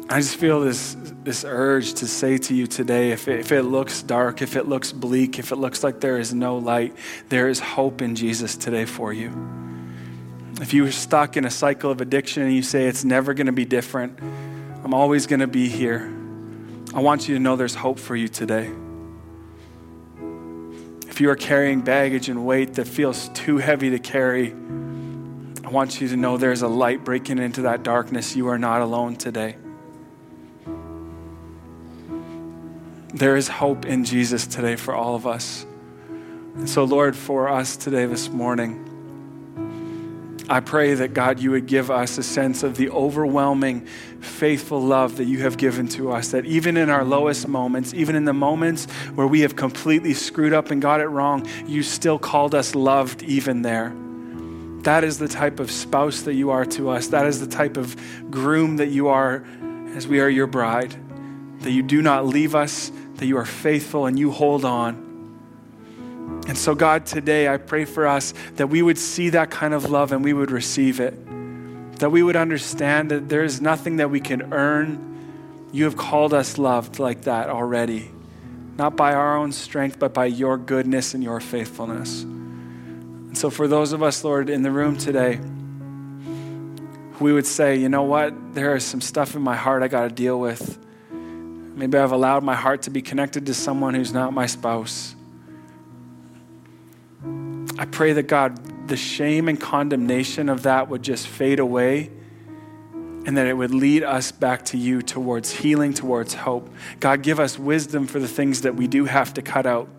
I 0.08 0.20
just 0.20 0.36
feel 0.36 0.62
this, 0.62 0.96
this 1.24 1.44
urge 1.44 1.96
to 1.96 2.08
say 2.08 2.38
to 2.38 2.54
you 2.54 2.68
today 2.68 3.10
if 3.10 3.28
it, 3.28 3.40
if 3.40 3.52
it 3.52 3.64
looks 3.64 4.04
dark, 4.04 4.44
if 4.44 4.56
it 4.56 4.68
looks 4.68 4.92
bleak, 4.92 5.40
if 5.40 5.52
it 5.52 5.56
looks 5.56 5.84
like 5.84 6.00
there 6.00 6.20
is 6.20 6.32
no 6.32 6.58
light, 6.60 6.96
there 7.30 7.48
is 7.48 7.60
hope 7.60 8.04
in 8.04 8.16
Jesus 8.16 8.56
today 8.56 8.86
for 8.86 9.12
you. 9.12 9.34
If 10.62 10.76
you're 10.76 10.92
stuck 10.92 11.38
in 11.38 11.46
a 11.46 11.50
cycle 11.50 11.90
of 11.90 12.02
addiction 12.02 12.44
and 12.44 12.54
you 12.54 12.62
say 12.62 12.86
it's 12.86 13.04
never 13.04 13.34
going 13.34 13.48
to 13.48 13.52
be 13.52 13.66
different, 13.66 14.20
I'm 14.84 14.94
always 14.94 15.26
going 15.26 15.40
to 15.40 15.48
be 15.48 15.68
here. 15.70 16.02
I 16.94 17.00
want 17.00 17.28
you 17.28 17.34
to 17.34 17.40
know 17.40 17.56
there's 17.56 17.76
hope 17.76 17.98
for 17.98 18.16
you 18.16 18.28
today. 18.28 18.70
If 21.08 21.20
you 21.20 21.32
are 21.32 21.36
carrying 21.36 21.82
baggage 21.82 22.30
and 22.30 22.46
weight 22.46 22.76
that 22.76 22.88
feels 22.88 23.30
too 23.30 23.58
heavy 23.58 23.90
to 23.90 24.00
carry, 24.00 24.52
I 24.52 25.70
want 25.70 26.00
you 26.00 26.08
to 26.10 26.16
know 26.16 26.38
there's 26.38 26.62
a 26.62 26.68
light 26.68 27.04
breaking 27.04 27.40
into 27.40 27.64
that 27.64 27.82
darkness. 27.82 28.36
You 28.36 28.50
are 28.50 28.60
not 28.60 28.82
alone 28.82 29.16
today. 29.16 29.56
There 33.16 33.38
is 33.38 33.48
hope 33.48 33.86
in 33.86 34.04
Jesus 34.04 34.46
today 34.46 34.76
for 34.76 34.94
all 34.94 35.16
of 35.16 35.26
us. 35.26 35.66
And 36.10 36.70
so, 36.70 36.84
Lord, 36.84 37.16
for 37.16 37.48
us 37.48 37.78
today, 37.78 38.06
this 38.08 38.28
morning, 38.28 38.82
I 40.50 40.60
pray 40.60 40.96
that 40.96 41.14
God, 41.14 41.40
you 41.40 41.52
would 41.52 41.66
give 41.66 41.90
us 41.90 42.18
a 42.18 42.24
sense 42.24 42.62
of 42.62 42.76
the 42.76 42.90
overwhelming, 42.90 43.86
faithful 44.20 44.82
love 44.82 45.16
that 45.16 45.24
you 45.24 45.44
have 45.44 45.56
given 45.56 45.88
to 45.90 46.12
us. 46.12 46.32
That 46.32 46.44
even 46.46 46.76
in 46.76 46.90
our 46.90 47.06
lowest 47.06 47.48
moments, 47.48 47.94
even 47.94 48.18
in 48.18 48.26
the 48.26 48.34
moments 48.34 48.84
where 49.16 49.28
we 49.28 49.40
have 49.42 49.56
completely 49.56 50.14
screwed 50.14 50.52
up 50.52 50.70
and 50.70 50.82
got 50.82 51.00
it 51.00 51.08
wrong, 51.08 51.48
you 51.66 51.84
still 51.84 52.20
called 52.20 52.54
us 52.54 52.76
loved 52.76 53.24
even 53.24 53.62
there. 53.62 53.96
That 54.84 55.06
is 55.06 55.20
the 55.20 55.30
type 55.30 55.62
of 55.62 55.72
spouse 55.72 56.24
that 56.24 56.34
you 56.34 56.50
are 56.50 56.66
to 56.66 56.90
us. 56.90 57.08
That 57.08 57.28
is 57.28 57.40
the 57.40 57.48
type 57.48 57.78
of 57.78 57.96
groom 58.30 58.76
that 58.76 58.90
you 58.90 59.08
are 59.08 59.46
as 59.96 60.06
we 60.06 60.20
are 60.20 60.28
your 60.28 60.48
bride. 60.48 60.98
That 61.60 61.72
you 61.72 61.84
do 61.84 62.02
not 62.02 62.26
leave 62.26 62.56
us, 62.56 62.92
that 63.16 63.26
you 63.26 63.38
are 63.38 63.46
faithful 63.46 64.06
and 64.06 64.20
you 64.20 64.32
hold 64.32 64.66
on. 64.66 65.06
And 66.48 66.58
so, 66.58 66.76
God, 66.76 67.06
today 67.06 67.48
I 67.48 67.58
pray 67.58 67.86
for 67.86 68.06
us 68.06 68.34
that 68.56 68.68
we 68.68 68.82
would 68.82 68.98
see 68.98 69.30
that 69.30 69.50
kind 69.50 69.74
of 69.74 69.90
love 69.90 70.12
and 70.12 70.24
we 70.24 70.34
would 70.34 70.52
receive 70.52 71.00
it. 71.00 71.14
That 72.00 72.12
we 72.12 72.22
would 72.22 72.36
understand 72.36 73.12
that 73.12 73.30
there 73.30 73.44
is 73.44 73.62
nothing 73.62 73.98
that 73.98 74.10
we 74.10 74.20
can 74.20 74.54
earn. 74.54 75.70
You 75.72 75.86
have 75.86 75.98
called 75.98 76.34
us 76.34 76.58
loved 76.58 77.00
like 77.00 77.24
that 77.24 77.50
already, 77.50 78.12
not 78.78 78.96
by 78.96 79.14
our 79.14 79.38
own 79.38 79.52
strength, 79.52 79.98
but 79.98 80.14
by 80.14 80.26
your 80.26 80.58
goodness 80.58 81.14
and 81.14 81.24
your 81.24 81.40
faithfulness. 81.40 82.24
And 82.24 83.38
so, 83.38 83.50
for 83.50 83.68
those 83.68 83.92
of 83.92 84.04
us, 84.04 84.24
Lord, 84.24 84.50
in 84.50 84.62
the 84.62 84.72
room 84.72 84.98
today, 84.98 85.40
we 87.20 87.34
would 87.34 87.46
say, 87.46 87.76
you 87.78 87.90
know 87.90 88.04
what? 88.04 88.54
There 88.54 88.76
is 88.76 88.84
some 88.84 89.02
stuff 89.02 89.36
in 89.36 89.42
my 89.42 89.56
heart 89.56 89.84
I 89.84 89.88
got 89.88 90.04
to 90.04 90.10
deal 90.10 90.40
with. 90.40 90.78
Maybe 91.76 91.98
I've 91.98 92.14
allowed 92.14 92.44
my 92.44 92.56
heart 92.56 92.84
to 92.84 92.90
be 92.90 93.02
connected 93.02 93.46
to 93.48 93.54
someone 93.54 93.96
who's 93.96 94.14
not 94.14 94.32
my 94.32 94.46
spouse. 94.46 95.14
I 97.78 97.86
pray 97.86 98.14
that 98.14 98.24
God, 98.24 98.88
the 98.88 98.96
shame 98.96 99.50
and 99.50 99.60
condemnation 99.60 100.48
of 100.48 100.64
that 100.64 100.88
would 100.88 101.04
just 101.04 101.28
fade 101.28 101.60
away 101.60 102.12
and 103.26 103.36
that 103.36 103.46
it 103.46 103.54
would 103.54 103.74
lead 103.74 104.04
us 104.04 104.32
back 104.32 104.64
to 104.66 104.78
you 104.78 105.02
towards 105.02 105.52
healing, 105.52 105.94
towards 105.94 106.34
hope. 106.34 106.70
God, 107.02 107.22
give 107.22 107.42
us 107.42 107.60
wisdom 107.60 108.08
for 108.08 108.20
the 108.20 108.28
things 108.28 108.62
that 108.62 108.76
we 108.76 108.88
do 108.88 109.04
have 109.06 109.34
to 109.34 109.42
cut 109.42 109.66
out, 109.66 109.90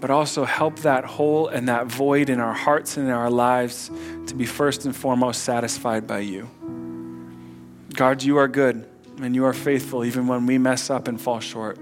but 0.00 0.10
also 0.10 0.44
help 0.44 0.78
that 0.78 1.04
hole 1.04 1.48
and 1.48 1.68
that 1.68 1.88
void 1.88 2.30
in 2.30 2.40
our 2.40 2.54
hearts 2.54 2.96
and 2.96 3.06
in 3.06 3.12
our 3.12 3.30
lives 3.30 3.90
to 4.28 4.34
be 4.34 4.46
first 4.46 4.86
and 4.86 4.96
foremost 4.96 5.42
satisfied 5.42 6.06
by 6.06 6.20
you. 6.20 6.48
God, 7.92 8.22
you 8.22 8.38
are 8.38 8.48
good 8.48 8.88
and 9.20 9.34
you 9.34 9.44
are 9.44 9.52
faithful 9.52 10.04
even 10.04 10.26
when 10.26 10.46
we 10.46 10.58
mess 10.58 10.90
up 10.90 11.08
and 11.08 11.20
fall 11.20 11.40
short. 11.40 11.78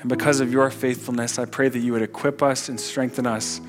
And 0.00 0.08
because 0.08 0.40
of 0.40 0.50
your 0.50 0.70
faithfulness, 0.70 1.38
I 1.38 1.44
pray 1.44 1.68
that 1.68 1.78
you 1.78 1.92
would 1.92 2.02
equip 2.02 2.42
us 2.42 2.68
and 2.68 2.80
strengthen 2.80 3.26
us 3.26 3.60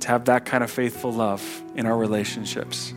to 0.00 0.08
have 0.08 0.26
that 0.26 0.44
kind 0.44 0.62
of 0.62 0.70
faithful 0.70 1.12
love 1.12 1.42
in 1.74 1.86
our 1.86 1.96
relationships. 1.96 2.92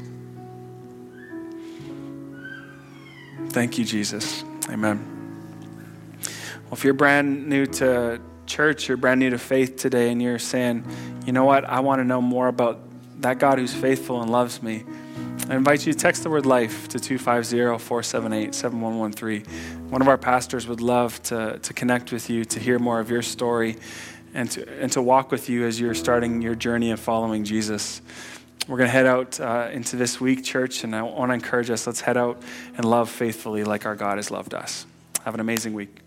Thank 3.50 3.78
you, 3.78 3.86
Jesus. 3.86 4.44
Amen. 4.70 5.10
Well, 6.20 6.74
if 6.74 6.84
you're 6.84 6.94
brand 6.94 7.48
new 7.48 7.66
to 7.68 8.20
church, 8.46 8.88
you're 8.88 8.98
brand 8.98 9.20
new 9.20 9.30
to 9.30 9.38
faith 9.38 9.78
today, 9.78 10.12
and 10.12 10.22
you're 10.22 10.40
saying, 10.40 10.86
you 11.26 11.34
know 11.34 11.46
what, 11.46 11.66
I 11.66 11.80
want 11.82 12.00
to 12.00 12.04
know 12.04 12.22
more 12.22 12.48
about 12.48 12.80
that 13.22 13.40
God 13.40 13.60
who's 13.60 13.74
faithful 13.74 14.22
and 14.22 14.32
loves 14.32 14.62
me, 14.64 14.84
I 15.50 15.56
invite 15.56 15.86
you 15.86 15.92
to 15.92 16.00
text 16.00 16.24
the 16.24 16.30
word 16.30 16.46
life 16.46 16.88
to 16.88 17.00
250 17.00 17.84
478 17.84 18.56
7113. 18.56 19.90
One 19.90 20.02
of 20.02 20.08
our 20.08 20.18
pastors 20.18 20.68
would 20.68 20.80
love 20.80 21.22
to, 21.24 21.60
to 21.60 21.74
connect 21.74 22.14
with 22.14 22.30
you, 22.30 22.46
to 22.46 22.60
hear 22.62 22.80
more 22.80 23.02
of 23.02 23.10
your 23.10 23.22
story, 23.22 23.76
and 24.34 24.50
to, 24.52 24.68
and 24.80 24.90
to 24.94 25.02
walk 25.02 25.32
with 25.32 25.50
you 25.50 25.66
as 25.66 25.82
you're 25.82 25.96
starting 25.96 26.42
your 26.42 26.56
journey 26.56 26.92
of 26.92 27.00
following 27.00 27.44
Jesus. 27.44 28.02
We're 28.70 28.78
going 28.78 28.88
to 28.88 28.94
head 28.94 29.06
out 29.06 29.40
uh, 29.42 29.70
into 29.74 29.98
this 29.98 30.22
week, 30.22 30.46
church, 30.46 30.86
and 30.86 30.96
I 30.96 31.02
want 31.02 31.30
to 31.30 31.34
encourage 31.34 31.70
us 31.70 31.86
let's 31.86 32.00
head 32.00 32.16
out 32.16 32.42
and 32.78 32.86
love 32.86 33.10
faithfully 33.10 33.66
like 33.66 33.86
our 33.86 33.96
God 33.96 34.18
has 34.18 34.32
loved 34.32 34.54
us. 34.54 34.86
Have 35.26 35.34
an 35.34 35.42
amazing 35.42 35.74
week. 35.74 36.03